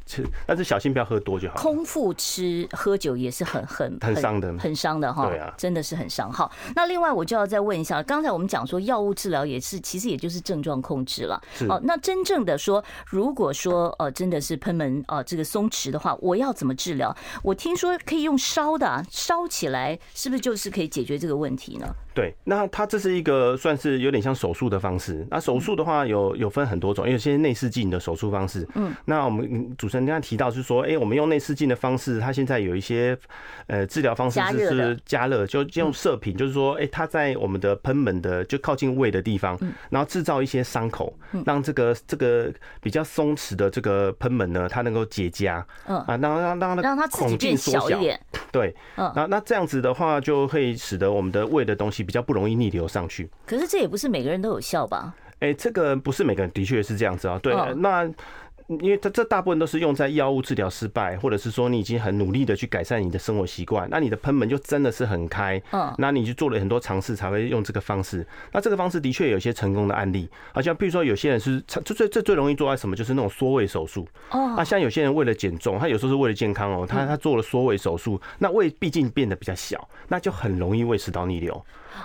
[0.46, 1.56] 但是小心不要喝多就好。
[1.56, 5.28] 空腹吃喝酒也是很很很伤的，很伤的哈。
[5.28, 6.32] 对啊，真的是很伤。
[6.32, 11.40] 好，那另外我就要再问一下，刚才我们讲说药物治疗也是，其实也就是症状控制了。
[11.68, 17.16] 哦，那真正的说，如果说呃真的是喷门啊这个松弛的话，我要怎么治疗？
[17.42, 21.86] 我听说可以用烧的，烧起来是不是就是可以解决这个问题呢？
[22.12, 25.26] 对，那它这是一个算是有点像手术的方式。
[25.30, 28.66] 那手术的话有有分很多种，有些内视镜的手术方式。
[28.74, 33.16] 嗯，那我们主持人刚刚提到是说，哎，我们用内视镜的方式，它现在有一些
[33.68, 39.56] 呃治疗方式是加热，就用射频，就是说，哎，它在我们的喷门的就靠近胃的地方，
[39.88, 45.62] 然后制造一些伤口，让这个这个比较松弛的这个喷门呢，它能够结痂。
[45.86, 48.20] 嗯啊，让让让它让它孔径缩小一点。
[48.50, 53.30] 对，嗯，那那这样子的话，就会使得我们的胃的东西比较不容易逆流上去。
[53.46, 55.14] 可是这也不是每个人都有效吧？
[55.38, 57.38] 哎，这个不是每个人，的确是这样子啊。
[57.42, 58.10] 对，那。
[58.78, 68.24] 因为它这大部分都是用在药物治疗失败，或者是说你已经很努力的去改善你的生活习惯，那你的喷门就真的是很开，嗯，那你就做了很多尝试才会用这个方式。
[68.52, 74.06] 那这个方式的确有一些成功的案例，好像比如说有些人是最最最最容易做到什么，就是那种缩胃手术。
[74.30, 81.64] 哦，那像有些人为了减重，他有时候是为了健康哦，他他做了缩胃手术，那胃毕竟变得比较小，那就很容易胃食道逆流。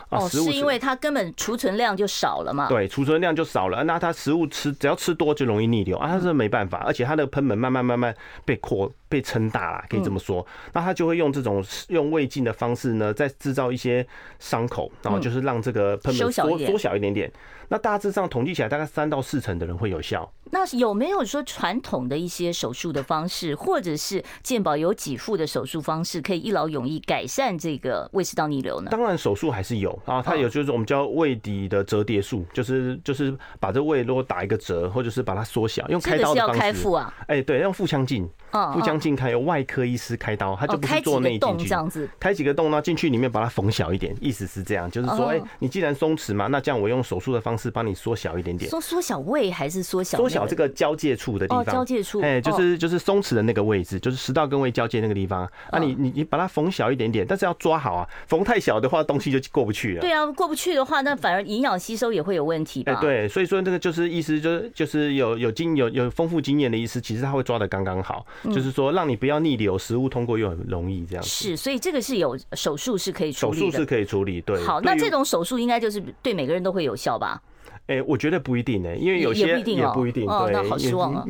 [0.10, 2.67] 哦，是因为它根本储存量就少了嘛？
[2.67, 14.06] 对，储存量就少了，那它食物吃只要吃多就容易逆流啊，它是没办法，而且它的喷门慢慢慢慢被扩被撑大了，可以这么说，那他就会用这种用胃镜的方式呢，再制造一些
[14.39, 17.32] 伤口，然后就是让这个喷门缩缩小一点点。
[17.67, 20.30] 那大致上统计起来，大概三到四成的人会有效。
[20.51, 28.91] 那有没有说传统的一些手术的方式，或者是健保有给付的手术方式，可以一劳永逸改善这个胃食道逆流呢？
[28.91, 36.54] 当然，手术还是有啊，它有就是我们叫胃底的折叠术，就是就是把这胃如果打一个折，或者是把它缩小，用开刀的方式。
[36.54, 37.12] 这个是要开腹啊？
[37.28, 38.30] 哎，对，用腹腔镜。
[38.73, 42.81] 腹腔镜开，由外科医师开刀，他就不是做内镜这样子，开几个洞呢？
[42.81, 48.71] 进去里面把它缝小一点，意思是这样，就是说，哎，你既然松弛嘛，那这样我用手术的方式帮你缩小一点点。
[48.71, 50.17] 缩缩小胃还是缩小？
[50.17, 51.65] 缩小这个交界处的地方。
[51.65, 55.43] 交界处，哎，就是就是松弛的那个位置，就是食道跟胃交界那个地方。
[55.71, 60.01] 啊，你你你把它缝小一点点，但是要抓好啊，缝太小的话，东西就过不去了。
[60.01, 62.93] 对啊，过不去的话，那反而营养吸收也会有问题吧？
[62.93, 69.15] 哎，对，所以说这个就是意思，就是就是有有经有有丰富经验的医师，其实他会抓的刚刚好，就是说让你。
[69.15, 71.30] 不要逆流，食物通过又很容易这样子。
[71.30, 73.65] 是，所以这个是有手术是可以处理的。
[73.65, 74.62] 手术是可以处理，对。
[74.62, 77.41] 好，那这种手术应该就是对每个人都会有效吧？
[77.88, 80.28] 哎，我觉得不一定呢，因为有些也不一定。
[80.28, 81.26] 哦，那好失望啊。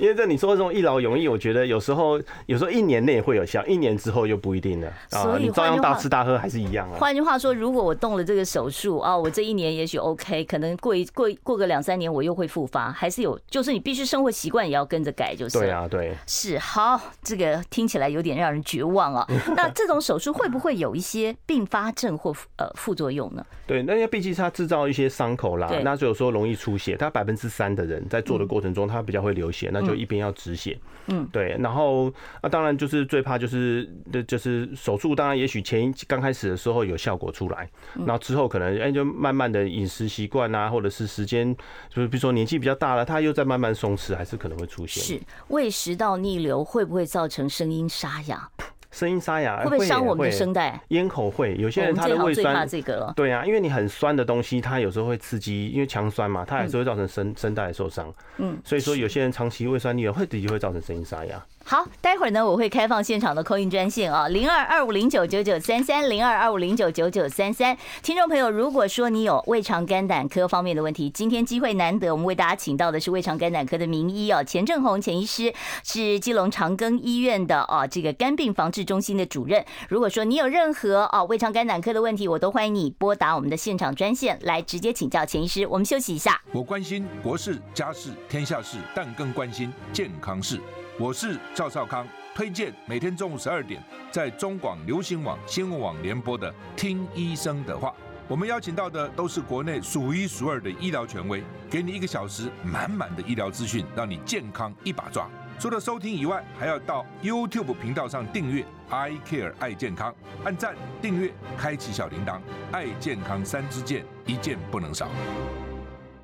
[0.00, 5.38] 因为这你说这种一劳永逸，我觉得有时候有时候一年内会有效，一年之后又不一定了啊。
[5.38, 6.98] 你照样大吃大喝还是一样啊。
[6.98, 15.58] 换句话说，如果我动了这个手术啊，我这一年也许 OK，可能过一过过个两三年我又会复发，还是有，就是你必须生活习惯也要跟着改，就是。
[15.58, 16.12] 对啊，对。
[16.26, 19.24] 是好，这个听起来有点让人绝望啊。
[19.56, 23.46] 那这种手术会不会有一些并发症或呃副作用呢？
[23.66, 26.96] 对，那因为毕竟它制造一些伤口啦，那就有时候容易出血。
[26.96, 30.76] 他百分之三的人在做的过程中，他比较会流血，那就一边要止血。
[31.08, 31.56] 嗯，对。
[31.60, 41.54] 然后那当然就是最怕就是的就是手术，当然也许前刚开始的时候有效果出来，然后之后可能哎就慢慢的饮食习惯啊，或者是时间，
[41.88, 45.02] 就是比如说年纪比较大了，他又在慢慢松弛，还是可能会出现。
[45.04, 48.50] 是胃食道逆流会不会造成声音沙哑？
[48.96, 50.80] 声音沙哑会不会伤我们的声带？
[50.88, 53.12] 咽口会，有些人他的胃酸这个了。
[53.14, 58.10] 对啊，因为你很酸的东西，它有时候会刺激，因为强酸嘛，它还是会造成声声带受伤。
[58.38, 61.44] 嗯，所以说有些人长期胃酸逆流会的确会造成声音沙哑。
[61.68, 67.76] 好，待会儿呢，我会开放现场的 call in 专线啊，零二二五零九九九三三，零二二五零九九九三三。
[68.02, 79.62] 听众朋友，如果说你有胃肠肝胆科方面的问题，今天机会难得，我们为大家请到的是胃肠肝胆科的名医哦，钱正红钱医师，是基隆长庚医院的啊这个肝病防治中心的主任。
[79.88, 85.66] 如果说你有任何啊胃肠肝胆科的问题，我都欢迎你拨打我们的现场专线来直接请教钱医师。
[85.66, 86.40] 我们休息一下。
[86.52, 90.60] 我关心国事、家事、天下事，但更关心健康事。
[90.98, 97.88] 我是赵少康，推荐每天中午十二点在中广流行网、新闻网联播的《听医生的话》。
[98.28, 105.28] 我们邀请到的都是国内数一数二的医疗权威，给你一个小时满满的医疗资讯，让你健康一把抓。
[105.60, 115.08] 除了收听以外，还要到 YouTube 频道上订阅 “I Care 爱健康”，按赞、订阅、开启小铃铛，爱健康三支箭，一件不能少。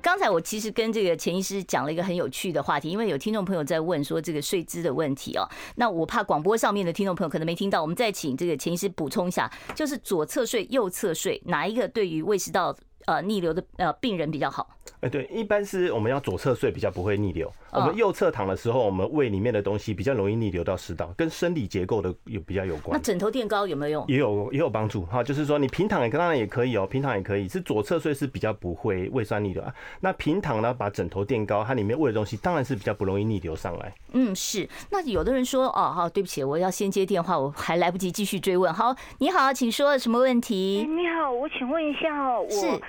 [0.01, 14.69] 刚才我其实跟这个钱医师讲了一个很有趣的话题，因为有听众朋友在问说这个睡姿的问题哦，那我怕广播上面的听众朋友可能没听到，我们再请这个钱医师补充一下，就是左侧睡、右侧睡，哪一个对于胃食道呃逆流的呃病人比较好？
[14.99, 17.49] 哎，对，一般是我们要左侧睡比较不会逆流。
[17.73, 22.97] 我们右侧躺的时候，我们胃里面的东西比较容易逆流到食道，跟生理结构的有比较有关。
[22.97, 24.05] 那枕头垫高有没有用？
[24.07, 29.73] 也有也有帮助哈，就是说你平躺也当然也可以哦，平躺也可以，是左侧睡是比较不会胃酸逆流啊。
[30.01, 33.93] 那平躺呢，把枕头垫高，它里面胃的东西当然是比较不容易逆流上来。
[34.13, 34.67] 嗯，是。
[34.91, 38.73] 那有的人说哦，好，对不起，我要先接电话，我还来不及继续追问。
[38.73, 40.87] 好，你好，请说什么问题？
[40.87, 42.81] 你好，我请问一下哦，我。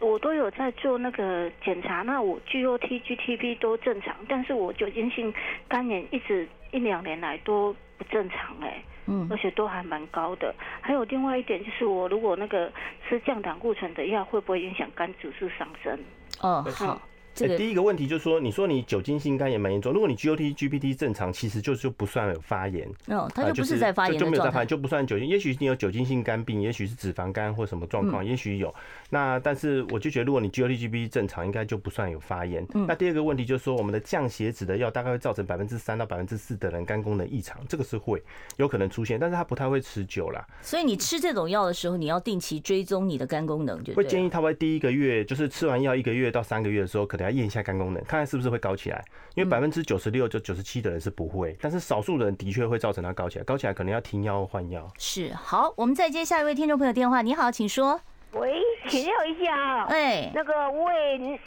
[0.00, 5.32] 我都有在做那个检查，那我 GOT、GTP 都正常，但是我酒精性
[5.68, 10.54] 肝炎一直一两年来都不正常哎，嗯，而且都还蛮高的。
[10.80, 12.70] 还有另外一点就是，我如果那个
[13.08, 15.98] 吃降胆固醇的药，会不会影响肝指数上升？
[16.40, 17.00] 哦，好。
[17.46, 22.88] 欸、第一个问题就是说，你说你酒精性肝炎蛮严重，如果你 GOT、GPT 正常，其实就就不算有发炎。
[23.06, 25.28] 哦，它就不是在发炎，就没有在发炎，就不算酒精。
[25.28, 28.74] 也许你有酒精性肝病，也许是脂肪肝或什么状况，也许有。
[29.10, 32.66] 那但是我就觉得，如果你 GOT、GPT 正常，应该就不算有发炎。
[32.86, 38.22] 那第二个问题就是说，我们的降血脂的药大概会造成百分之三到百分之四的人肝功能异常，这个是会
[38.56, 40.46] 有可能出现，但是它不太会持久啦。
[40.62, 48.02] 所以你吃这种药的时候，你要定期追踪你的肝功能，就会建议他会第一个月，就是吃完药一个月到三个月的时候，可能要验一下肝功能。
[48.04, 54.90] 看看是不是会高起来，因为百分之九十六就九十七的人是不会，但是少数的人的确会造成它高起来，高起来可能要停药换药。
[54.98, 57.22] 是，好，我们再接下一位听众朋友电话。
[57.22, 58.00] 你好，请说。
[58.32, 58.54] 喂，
[58.88, 61.40] 请教一下啊，哎，那个胃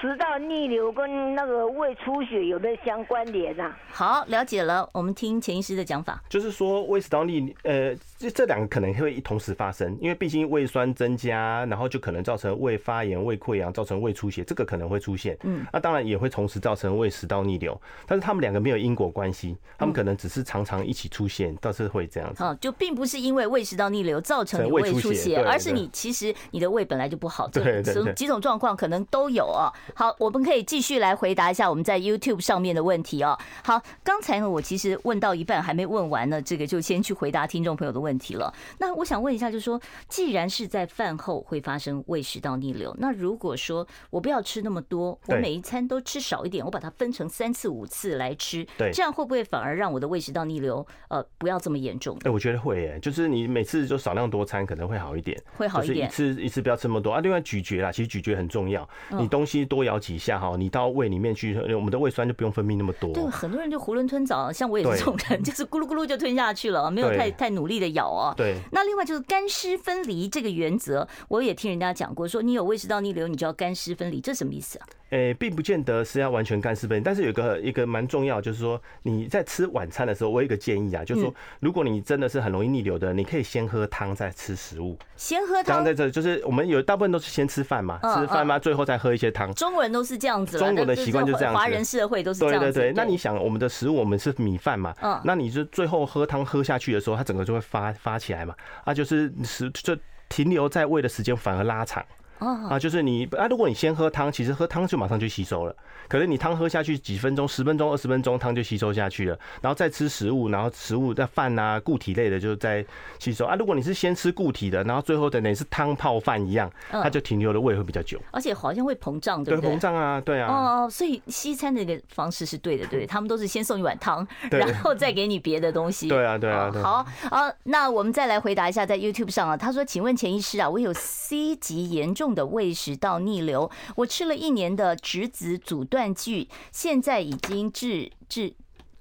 [0.00, 3.74] 食道逆流跟那个胃出血有没有相关联啊？
[3.90, 7.94] 好，了解了，我们听钱医师的讲法，就是说胃食道逆呃。
[8.18, 15.36] 这这两个可能会同时发生，因为毕竟胃酸增加，然后就可能造成胃发炎、胃溃疡，造成胃出血，这个可能会出现。
[15.42, 22.42] 嗯，那当然也会同时造成胃食道逆流，但是他们两个没有因果关系，他们可能只是常常一起出现，倒是会这样子。
[22.42, 29.70] 好，就并不是因为胃食道逆流造成胃出血，而是你其实你的胃本来就不好，这种几种状况可能都有哦。
[29.94, 33.38] 好，我们可以继续来回答一下我们在 YouTube 上面的问题哦。
[33.62, 38.05] 好，刚才呢我其实问到一半还没问完呢，这个就先去回答听众朋友的问题。
[38.06, 52.16] 问题了，那我想问一下，就是说，既然是在饭后会发生胃食道逆流，那如果说我不要吃那么多，我每一餐都吃少一点，我把它分成三次、五次来吃，对，这样会不会反而让我的胃食道逆流呃不要这么严重？
[52.22, 57.20] 哎，我觉得会耶，就是你每次就少量多餐可能会好一点，会好一点，就是一次一次不要吃那么多啊。
[57.20, 58.88] 另外咀嚼啦，其实咀嚼很重要，
[59.18, 63.12] 你东西多咬几下哈，你到胃里面去，我们的胃酸就不用分泌那么多。
[63.12, 67.86] 对，很多人就囫囵吞枣，像我也是这种人， 就是咕噜咕噜就吞下去了，没有太太努力的。
[67.96, 68.56] 咬哦，对。
[68.70, 74.86] 那另外就是干湿分离这个原则，我也听人家讲过，说你有胃食道逆流，你就要干湿分离，这什么意思啊？
[75.10, 84.98] 诶、欸，并不见得是要完全干湿分离，但是有个一个蛮重要，就是说你在吃晚餐的时候，我有一个建议啊，就是说如果你真的是很容易逆流的，你可以先喝汤再吃食物。
[85.16, 85.76] 先喝汤。
[85.76, 89.54] 汤在这就是我们有大部分都是先吃饭嘛，吃饭嘛，最后再喝一些汤。
[89.54, 91.58] 中国人都是这样子，中国的习惯就这样子。
[91.58, 92.72] 华人社会都是这样子。
[92.72, 99.96] 对对对，那你想我们的食物，我们是米饭嘛，嗯，那你就最后喝汤喝下去的时候，它整个就会发发起来嘛，啊，就是食就
[100.28, 102.04] 停留在胃的时间反而拉长。
[102.38, 105.74] 啊，就是你啊，如果你先喝汤，其实喝汤就马上就吸收了。
[106.08, 109.36] 可是你汤喝下去几分钟、十分钟、二十分钟，汤就吸收下去了。
[109.60, 112.84] 然后再吃食物，然后食物在饭啊、固体类的就在
[113.18, 113.56] 吸收啊。
[113.56, 118.20] 如果你是先吃固体的，然后最后等于是汤泡饭一样，它就停留的胃会比较久。
[118.30, 119.70] 而且好像会膨胀，对不对？
[119.70, 120.52] 膨胀啊，对啊。
[120.52, 126.06] 哦，所以西餐的那个方式是对的，对，他们都是先送一碗汤，然后再给你别的东西。
[126.10, 126.70] 对啊，对啊。
[126.82, 138.54] 好啊，那我们再来回答一下，在 YouTube 上啊，他说：“请问钱医师啊，我有 C 级严重的胃食道。”逆流，我吃了一年的直子阻断剂，现在已经治治，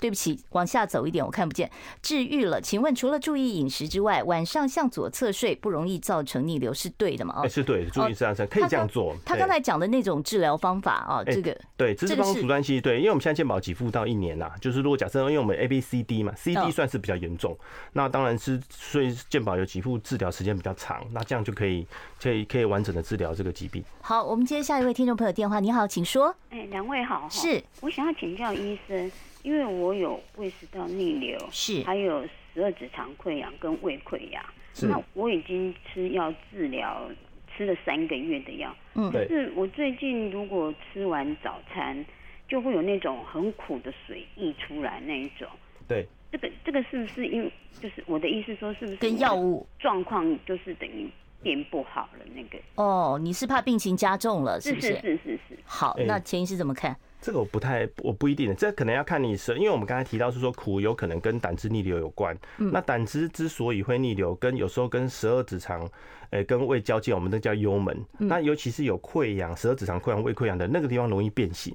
[0.06, 1.68] 对不起，往下走一点，我看不见。
[2.00, 7.41] 治愈了，请问除了注意饮食之外，晚上向左侧睡不容易造成逆流，是对的吗？
[7.44, 9.15] 哎，是对，注意这样可以这样做。
[9.26, 17.58] 他刚才讲的那种治疗方法啊，这个对，这是帮阻断器，对，因为我们现在健保给付到一年呐，就是如果假设因为我们 A B C D 嘛，C D 算是比较严重，
[17.94, 21.88] 那当然是所以健保有给付治疗时间比较长，那这样就可以
[22.22, 23.84] 可以可以完整的治疗这个疾病。
[24.02, 26.36] 好，我们接下一位听众朋友电话，你好，请说。
[26.52, 29.12] 哎，两位好，是，我想要请教医生。
[29.46, 34.43] 因为我有胃食道逆流，是，还有十二指肠溃疡跟胃溃疡，
[34.74, 34.88] 是。
[34.88, 37.08] 那我已经吃药治疗，
[37.56, 42.04] 吃了三个月的药，嗯，可是我最近如果吃完早餐，
[42.48, 45.48] 就会有那种很苦的水溢出来那一种，
[45.88, 46.08] 对。
[46.32, 51.08] 这个这个是不是因为就是我的意思说是不是跟药物状况就是等于
[51.41, 52.58] 变不好了那个？
[52.76, 54.88] 哦，你是怕病情加重了，是不是？
[54.88, 55.58] 是是是是是。
[55.64, 56.93] 好，那钱医师怎么看？
[57.26, 62.38] 这个我不太，我不一定，这可能要看你是，因为我们刚才提到是说苦有可能跟胆汁逆流有关。
[62.55, 65.89] 那胆汁之所以会逆流，跟有时候跟十二指肠，
[66.36, 67.97] 诶，跟胃交界，我们都叫幽门。
[68.17, 71.73] 那尤其是有溃疡、十二指肠溃疡、胃溃疡的那个地方容易变形。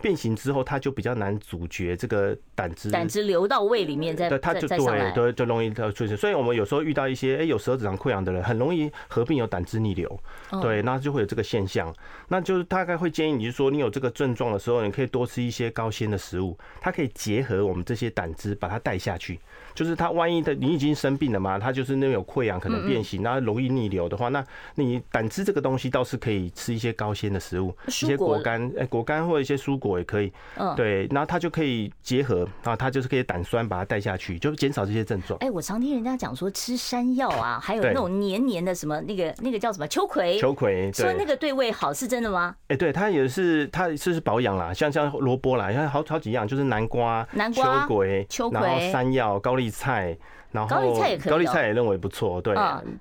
[0.00, 6.16] 变形之后，它就比较难阻绝这个胆汁，胆汁流到胃里面再，对它就对对就容易出现。
[6.16, 10.20] 所以我们有时候遇到一些哎有十二指肠溃疡的人，很容易合并有胆汁逆流，
[10.60, 11.94] 对，那就会有这个现象。
[12.26, 19.38] 那就是大概会建议你，就是说你有这个症状的时候，你可以多吃一些高纤的食物，它可以结合我们这些胆汁把它带下去。
[19.74, 24.44] 就是他万一的你已经生病了嘛，他就是那有溃疡可能变形，然后容易逆流的话，那
[24.74, 30.32] 你胆汁这个东西倒是可以吃一些高纤的食物，一些果干，哎，果干或者一些蔬果也可以。
[30.56, 35.38] 嗯，对，然后它就可以结合，然后它就是可以胆酸把它带下去，就减少这些症状。
[35.40, 42.54] 哎，我常听人家讲说吃山药啊，还有那种黏黏的什么那个那个叫什么秋葵，秋葵，说那个对胃好，是真的吗？
[42.68, 50.16] 哎，对，它也是，它是是保养啦，像像萝卜啦，像好好几样，就是南瓜、南瓜、秋葵、秋葵，然后山药、高丽菜。
[50.50, 52.54] 然后高丽菜也可以，高丽菜也认为不错，对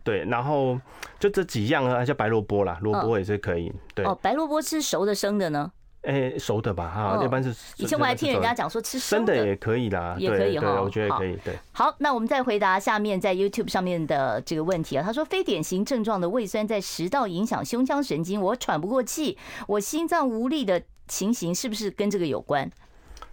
[0.06, 0.24] 对。
[0.24, 0.80] 然后
[1.20, 3.70] 就这几样啊，像白萝卜啦，萝卜也是可以。
[3.94, 5.70] 对哦，白萝卜吃熟的生的呢？
[6.04, 7.54] 哎，熟的吧，哈，一般是。
[7.76, 11.38] 以前我还听人家讲说吃生的也可以啦，也可以哈，我觉得也可以。
[11.44, 15.04] 对，好，那我们再回答下面在 YouTube 上面的这个问题啊。
[15.04, 19.38] 他说，非典型症状的胃酸在食道影响胸腔神经，我喘不过气，
[19.68, 22.72] 我心脏无力的情形，是不是跟这个有关？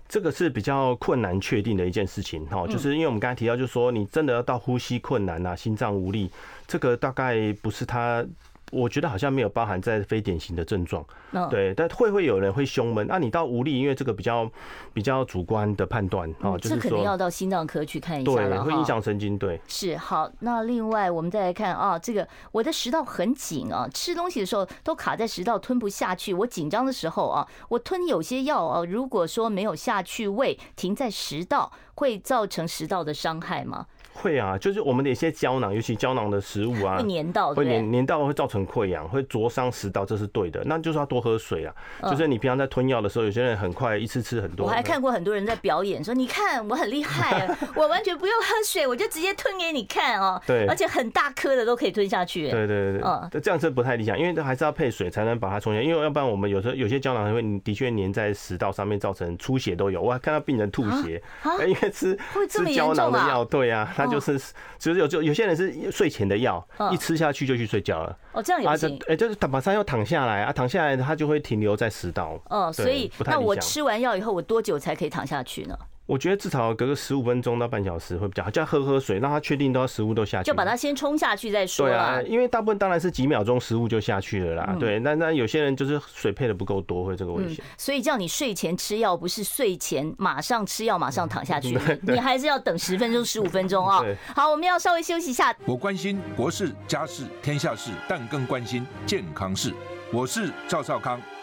[0.08, 6.30] 这个是比较困难确定的一件事情，哈，就是因为我们刚才提到，就是说你真的要到呼吸困难啊，心脏无力，
[6.66, 8.24] 这个大概不是他。
[8.70, 11.04] 我觉得好像没有包含在非典型的症状，
[11.50, 14.50] 对，但会会有人会胸闷，那你到无力，因为这个比较
[14.92, 20.30] 比较主观的判断啊，就是说这肯定要到心脏科去看一下了，对，会影响神经，对，是好。
[20.40, 33.86] 那另外我们再来看啊，这个我的食道很紧啊，吃东西的时候都卡在食道吞不下去，我紧张的时候啊，我吞有些药啊，如果说没有下去胃，停在食道，会造成食道的伤害吗？
[34.22, 40.62] 会啊，就是我们的一些胶囊，尤其胶囊的食物啊， 会粘到，会粘粘到会造成溃疡，会灼伤食道，这是对的。
[40.64, 41.74] 那就是要多喝水啊。
[42.10, 44.66] 就是你平常在吞药的时候，有些人很快一次吃很多。
[44.66, 50.40] 我还看过很多人在表演，说你看我很厉害， 我完全不用喝水，我就直接吞给你看哦。
[50.46, 52.50] 对，而且很大颗的都可以吞下去。
[52.50, 60.02] 对对对对，嗯，这样是不太理想，因为还是要配水才能把它冲下，因为要不然我们有时候有些胶囊会的确粘在食道上面，造成出血都有。
[60.02, 61.22] 我还看到病人吐血，
[61.66, 64.38] 因为吃吃胶囊的药，对啊，他就是。
[64.78, 68.16] 只是有就有些人是睡前的药，一吃下去就去睡觉了。
[68.32, 68.98] 哦，这样也行。
[69.08, 72.40] 哎，就是马上要躺下来啊，躺下来它就会停留在食道。
[72.48, 75.76] 哦，所以那我吃完药以后，我多久才可以躺下去呢？
[76.08, 81.86] 我觉得至少隔个十五分钟到半小时会比较好，叫他喝喝水，让他确定都要食物都下去，就把它先冲下去再说。
[81.86, 84.74] 对啊，因为大部分当然是几秒钟食物就下去了啦。
[84.80, 87.62] 对，那那有些人就是水配的不够多，会这个危险。
[87.76, 94.02] 所以叫你睡前吃药，不是睡前马上吃药马上躺下去，你还是要等十分钟、十五分钟啊。
[94.34, 95.54] 好，我们要稍微休息一下。
[95.66, 99.74] 我关心国事、家事、天下事，但更关心健康事。
[100.10, 101.20] 我是赵少康。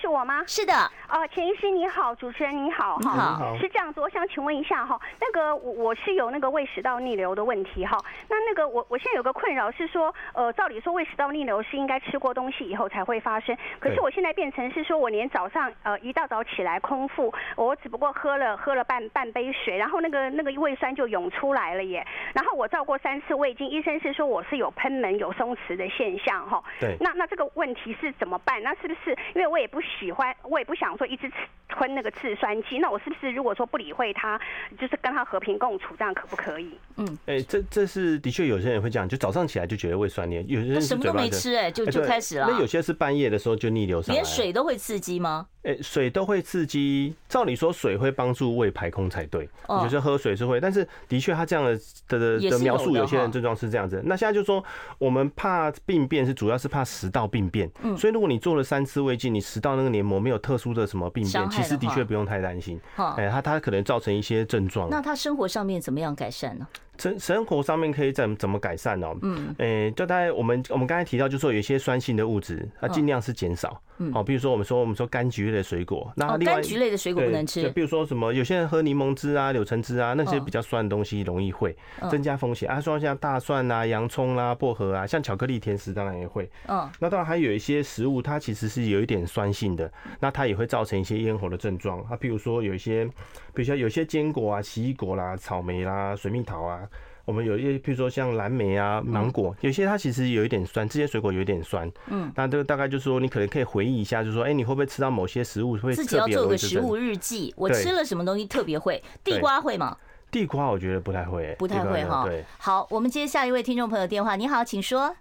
[0.00, 0.42] 是我吗？
[0.46, 0.72] 是的。
[1.08, 3.56] 呃，钱医师你好，主持人你好，你好。
[3.60, 7.96] 是这样子，我想请问一下哈，那个我我是有那个胃食道逆流的问题哈，
[8.28, 22.04] 那那个我我现在有个困扰是说，呃，照理说胃食道逆流是应该吃过东西以后才会发生，可是我现在变成是说我连早上呃一大早起来空腹，我只不过喝了喝了半半杯水，然后那个那个胃酸就涌出来了耶，
[22.34, 28.60] 然后我照过三次胃镜，医生是说我是有喷门有松弛的现象哈，对，那那这个问题是怎么办？
[28.62, 31.30] 那是不是因为我也不喜欢，我也不想说一直
[31.76, 34.40] 吞那个制酸剂，那我是不是如果说不理会他，
[34.78, 36.70] 就是跟他和平共处，这样可不可以？
[36.96, 42.46] 嗯，哎、欸，这这是的确有些人会这样，就早上起来就觉得胃酸黏，有些人什么都没吃、欸，哎，就就开始了。
[42.48, 45.46] 那有些是半夜的时候就逆流上来，连水都会刺激吗？
[45.62, 47.14] 哎、欸，水都会刺激。
[47.28, 51.76] 照理说水会帮助胃排空才对，哦、就是喝水是会，但是的确他这样的
[52.08, 54.00] 的的描述，有些人症状是这样子。
[54.06, 54.64] 那现在就说
[54.98, 62.78] 我们怕病变是主要是怕食道病变，嗯，所以如果你做了三次胃镜，你食道那个黏膜没有特殊的什么病变，其实的确不用太担心。
[63.16, 64.90] 哎，他他可能造成一些症状。
[64.90, 66.66] 那他生活上面怎么样改善呢？
[66.98, 69.08] 生生活上面可以怎怎么改善呢？
[69.22, 73.80] 嗯，诶，就大概我们我们刚才提到，就是说有一些酸性的物质，它尽量是减少。
[73.98, 77.62] 嗯，好，比如说我们说我们说柑橘类的水果，那另外柑橘类的水果不能吃。
[77.62, 81.74] 就比如说什么，有些人喝柠檬汁啊、柳橙汁啊，那些比较酸的东西容易会
[82.10, 82.78] 增加风险啊。
[82.78, 86.46] 说像大蒜啊、洋葱啊、薄荷啊，像巧克力、甜食当然也会。
[86.68, 89.90] 嗯，那当然还有一些食物，它其实是有一点酸性的，
[90.20, 92.00] 那它也会造成一些咽喉的症状。
[92.02, 93.06] 啊，比如说有一些，
[93.54, 96.85] 比如说有些坚果啊、奇异果啦、草莓啦、水蜜桃啊。
[97.26, 101.90] 我们有一些，譬如说像蓝莓啊、芒果，有些它其实有一点酸，这些水果有一点酸。
[102.06, 107.52] 嗯，那这个大概就是说，你可能可以回忆一下，就是说，哎，你会不会吃到某些食物会自己要做个食物日记？
[107.56, 109.02] 我吃了什么东西特别会？
[109.24, 109.96] 地瓜会吗？
[110.30, 112.24] 地瓜我觉得不太会，不太会哈。
[112.24, 114.36] 对，好，我们接下一位听众朋友电话。
[114.36, 115.14] 你好，请说。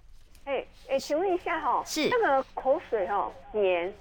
[0.43, 3.91] 哎哎，请问一下哈，是那个口水哈黏，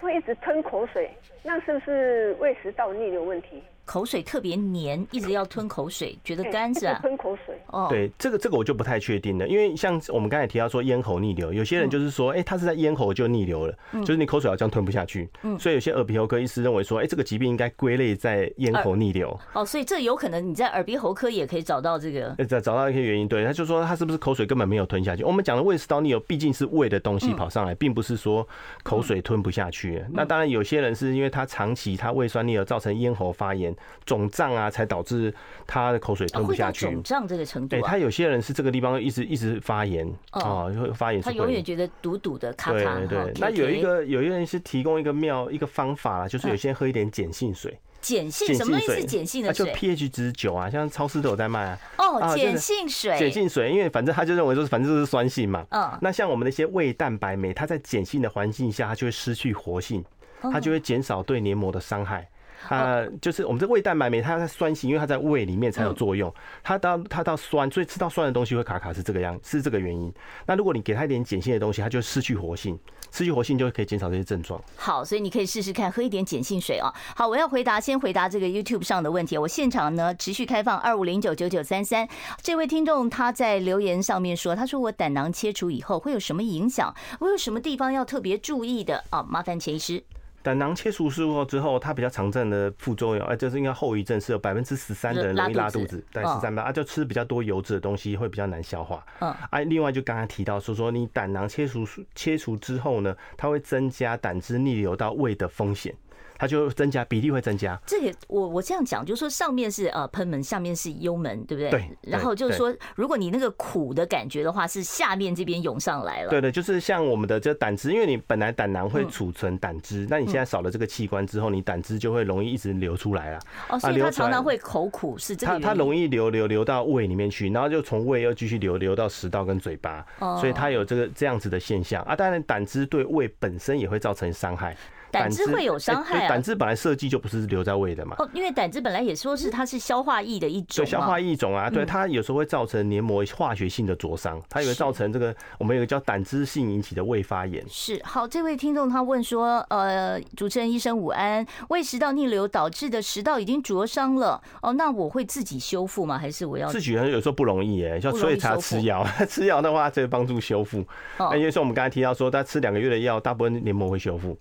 [0.00, 3.62] 会一直吞口水，那是不是胃食道逆流问题？
[3.86, 6.98] 口水特别黏，一直要吞口水，觉得干是吧？
[7.00, 7.56] 吞口水。
[7.68, 15.28] 哦，对，这个这个我就不太确定了，因为像我们刚才提到说咽喉逆流，有些人就是说，哎，他是在咽喉就逆流了，就是你口水好像吞不下去。
[15.42, 19.38] 嗯，所以有些耳鼻喉科医师认为说，哎，这个疾病应该归类在咽喉逆流。
[19.52, 23.28] 哦，所以这有可能你在耳鼻喉科也可以找到这个，找找到一些原因。
[23.28, 25.22] 对，他就说他是不是口水根本没有吞下去？
[25.22, 28.46] 我们讲的胃食道逆流毕竟是胃的东西跑上来，并不是说
[28.82, 30.04] 口水吞不下去。
[30.10, 33.75] 那当然有些人是因为他长期他胃酸逆流造成咽喉发炎、
[34.06, 34.46] 肿胀。
[34.56, 35.34] 啊，才导致
[35.66, 37.68] 他的口水吞不下去，肿胀这个程度。
[37.68, 41.20] 对，他有些人是这个地方一直一直发炎啊，会发炎。
[41.20, 42.96] 他永远觉得堵堵的，卡卡。
[43.00, 43.32] 对对。
[43.38, 47.78] 那有一个有一个人是提供一个妙一个方法啦，就是有些人喝一点碱性水。
[48.00, 49.04] 碱性什么意思？
[49.06, 51.78] 碱性的水，就 pH 值九啊，像超市都有在卖啊。
[51.98, 53.18] 哦，碱性水。
[53.18, 55.66] 碱性水，因为反正他就认为说，反正就是酸性嘛。
[55.70, 55.98] 嗯。
[56.00, 60.04] 那像我们那些胃蛋白酶，它在碱性的环境下，它就会失去活性，
[60.40, 62.28] 它就会减少对黏膜的伤害。
[62.68, 66.32] 呃，就是我们这胃蛋白酶，它在酸性，因为它在胃里面才有作用。
[66.62, 70.12] 它到它到酸，所以吃到酸的东西会卡卡，是这个样，是这个原因。
[70.46, 72.78] 那如果你给它一点碱性的东西，它就失去活性，
[73.12, 74.60] 失去活性就可以减少这些症状。
[74.76, 76.92] 好，所以你可以试试看，喝一点碱性水啊。
[77.14, 79.36] 好，我要回答，先回答这个 YouTube 上的问题。
[79.36, 82.08] 我现场呢持续开放二五零九九九三三。
[82.42, 86.94] 这位听众他在留言上面说，他说我胆囊切除以后会有什么影响？
[87.20, 89.22] 我有什么地方要特别注意的啊？
[89.22, 90.02] 麻烦钱医师。
[90.46, 99.04] 胆囊切除术后之后，它比较常见的副作用，哎，就是应该后遗症是有百分之十三的人容易拉肚子，对，十三吧，啊，就吃比较多油脂的东西会比较难消化。
[99.18, 101.84] 嗯，哎，另外就刚刚提到说说你胆囊切除
[102.14, 105.92] 切除之后呢，它会增加胆汁逆流到胃的风险。
[106.38, 107.78] 它就增加比例会增加。
[107.86, 111.70] 这也我我这样讲，就是说上面是呃喷门，下面是幽门，对不对？
[111.70, 111.90] 对。
[112.02, 116.30] 然后就是说，如果你那个苦的感觉的话，是下面这边涌上来了。
[116.30, 123.40] 对的，就是像我们的这胆汁，因为你本来胆囊会储存胆汁，那你现在少了这个器官之后，你胆汁就会容易一直流出来了。
[123.68, 125.52] 哦，所以它常常会口苦，是这个。
[125.54, 132.14] 它它容易流流流到胃里面去，然后就从胃又继续流流到食道跟嘴巴，哦所以它有这个这样子的现象啊。
[132.14, 134.76] 当然，胆汁对胃本身也会造成伤害。
[135.10, 136.28] 胆汁会有伤害啊！
[136.28, 138.16] 胆汁本来设计就不是留在胃的嘛。
[138.18, 140.84] 哦，因为胆汁本来也说是它是消化液的一种。
[140.84, 147.64] 对，消化液一种啊，对，它有时候会造成黏膜化学性的灼伤，它也会造成这个我们有个叫胆汁性引起的胃发炎。
[147.68, 156.18] 是，好，这位听众他问说，呃，主持人医生午安，胃食道逆流导致的食道已经灼伤了，哦，那我会自己修复吗？
[156.18, 156.92] 还是我要自己？
[156.92, 160.84] 有时候不容易哎，就所以才要吃药， 吃药的话就会帮助修复。
[161.18, 164.36] 那因为说我们刚才提到说，他吃两个月的药，大部分黏膜会修复。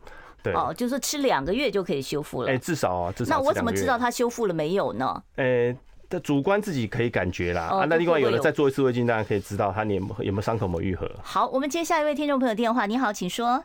[0.54, 2.50] 哦，就是吃两个月就可以修复了。
[2.50, 3.36] 哎，至少啊，至少。
[3.36, 5.24] 那我怎么知道它修复了没有呢？
[5.36, 5.76] 呃，
[6.10, 7.64] 的主观自己可以感觉啦。
[7.64, 11.10] 啊，那另外有的再做一次胃镜，大家可以知道它有没有伤口没有愈合。
[11.24, 12.86] 好，我们接下一位听众朋友电话。
[12.86, 13.64] 你好，请说。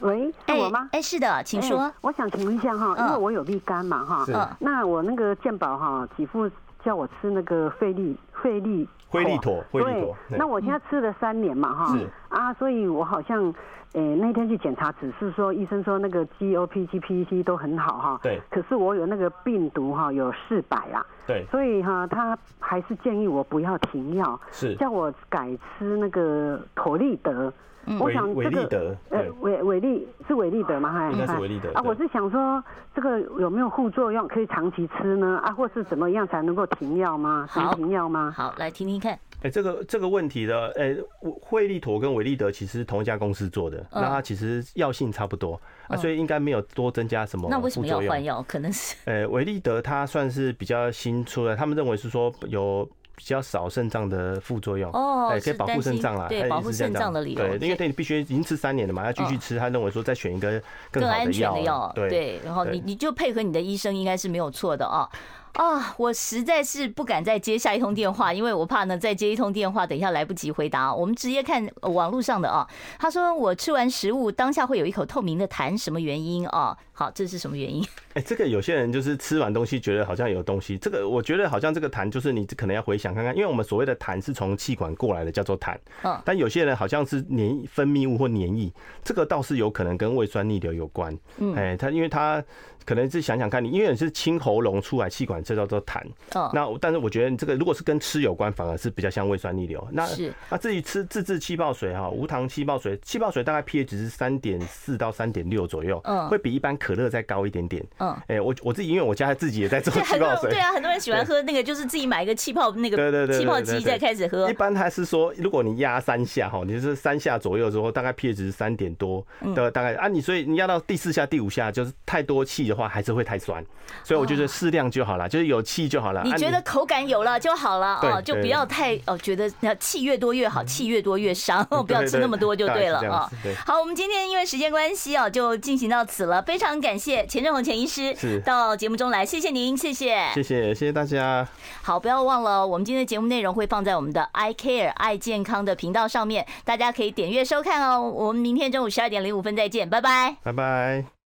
[0.00, 0.88] 喂，是我吗？
[0.92, 1.92] 哎，是的，请说。
[2.00, 6.50] 我想请问一下哈，因为我有立肝嘛哈，那我那个健保哈，给付
[6.82, 10.16] 叫我吃那个费力费力惠利妥，惠利妥。
[10.28, 11.98] 那我现在吃了三年嘛哈，
[12.30, 13.52] 啊，所以我好像。
[13.94, 18.20] 诶，那天去检查，只是说医生说那个 GOPG、PEC 都很好哈。
[18.22, 18.40] 对。
[18.48, 21.04] 可是我有那个病毒哈，有四百啊。
[21.26, 21.44] 对。
[21.50, 27.52] 所以哈，他还是建议我不要停药，是叫我改吃那个妥利德。
[27.90, 27.98] 嗯。
[27.98, 28.40] 我想这个。
[28.40, 28.96] 伟利德。
[29.10, 30.92] 呃，伟伟力是伟利德吗？
[30.92, 31.72] 还应该是伟利德。
[31.72, 32.62] 啊，我是想说
[32.94, 35.40] 这个有没有副作用，可以长期吃呢？
[35.44, 37.46] 啊，或是怎么样才能够停药吗？
[37.50, 37.74] 好。
[37.74, 38.32] 停药吗？
[38.36, 39.18] 好，来听听看。
[39.42, 40.94] 哎，这个这个问题的，哎，
[41.40, 47.48] 惠利妥跟伟利德其实同一家公司做的，那它其实药性差不多啊，所以应该没有多增加什么。
[47.50, 48.44] 那为什么要换药？
[48.46, 48.96] 可能是。
[49.06, 52.86] 哎，伟利德它算是比较新出的，他们认为是说有
[53.20, 57.58] 比较少肾脏的副作用哦，哎，可以保护肾脏啦，对，保护肾脏的理由。
[57.58, 60.60] 对，因为你必须已经吃三年了嘛，要继续吃，他认为说再选一个
[60.90, 65.06] 更安全的药，对对，然后你你就配合你的医生，应该是没有错的啊。
[65.52, 70.94] 啊，我实在是不敢再接下一通电话，因为我怕呢再接一通电话，等一下来不及回答。
[70.94, 72.66] 我们直接看网络上的啊，
[72.98, 76.74] 他说我吃完食物当下会有一口透明的痰，什么原因啊？
[77.00, 77.82] 好，这是什么原因？
[78.12, 85.74] 哎，这个有些人就是吃完东西觉得好像有东西，这个我觉得好像这个痰就是你可能要回想看看，因为我们所谓的痰是从气管过来的，叫做痰。
[86.02, 86.20] 嗯。
[86.26, 88.70] 但有些人好像是黏分泌物或黏液，
[89.02, 91.18] 这个倒是有可能跟胃酸逆流有关。
[91.38, 91.54] 嗯。
[91.54, 92.44] 哎，他因为他。
[92.82, 96.00] 可能是想想看你，因为你是清喉咙出来气管，这叫做痰。
[96.34, 96.50] 哦。
[96.52, 99.86] 那但是我觉得这个如果是跟吃有关，反而是比较像胃酸逆流。
[99.92, 100.32] 那是。
[100.48, 106.00] 那至于吃自制气泡水哈，无糖气泡水，气泡水大概 pH 是三点四到三点六左右。
[106.04, 106.26] 嗯。
[106.30, 107.84] 会比一般可乐再高一点点。
[107.98, 108.16] 嗯。
[108.28, 110.50] 哎，我我自己因为我家自己也在做气泡水。
[110.50, 114.50] 对啊，很多人喜欢喝那个，就是自己买一个气泡那个对对对气泡机再开始喝。
[114.50, 119.24] 一般他是说，如果你压三下哈，你是三下左右之后，大概 pH 值三点多
[119.54, 123.64] 的大概啊，你所以你压到第四下、第五下，就是太多气的话，还是会太酸。
[124.04, 126.22] 所以我觉得适量就好了，就是有气就好了。
[126.24, 133.28] 你觉得口感有了就好了哦，就不要太哦，觉得那气越多越好，气越多越伤， 不要吃那么多就对了啊。
[133.66, 136.40] 好，我们今天因为时间关系哦，就进行到此了。
[136.42, 138.14] 非常感谢钱正红钱医师
[138.44, 141.46] 到节目中来，谢谢您，谢谢，谢谢，谢谢大家。
[141.82, 148.00] 好，不要忘了，我们今天的节目内容会放在我们的 I Care 爱健康的频道上面，大家可以点阅收看哦。
[148.00, 151.19] 我们明天中午十二点零五分再见，拜拜，拜拜。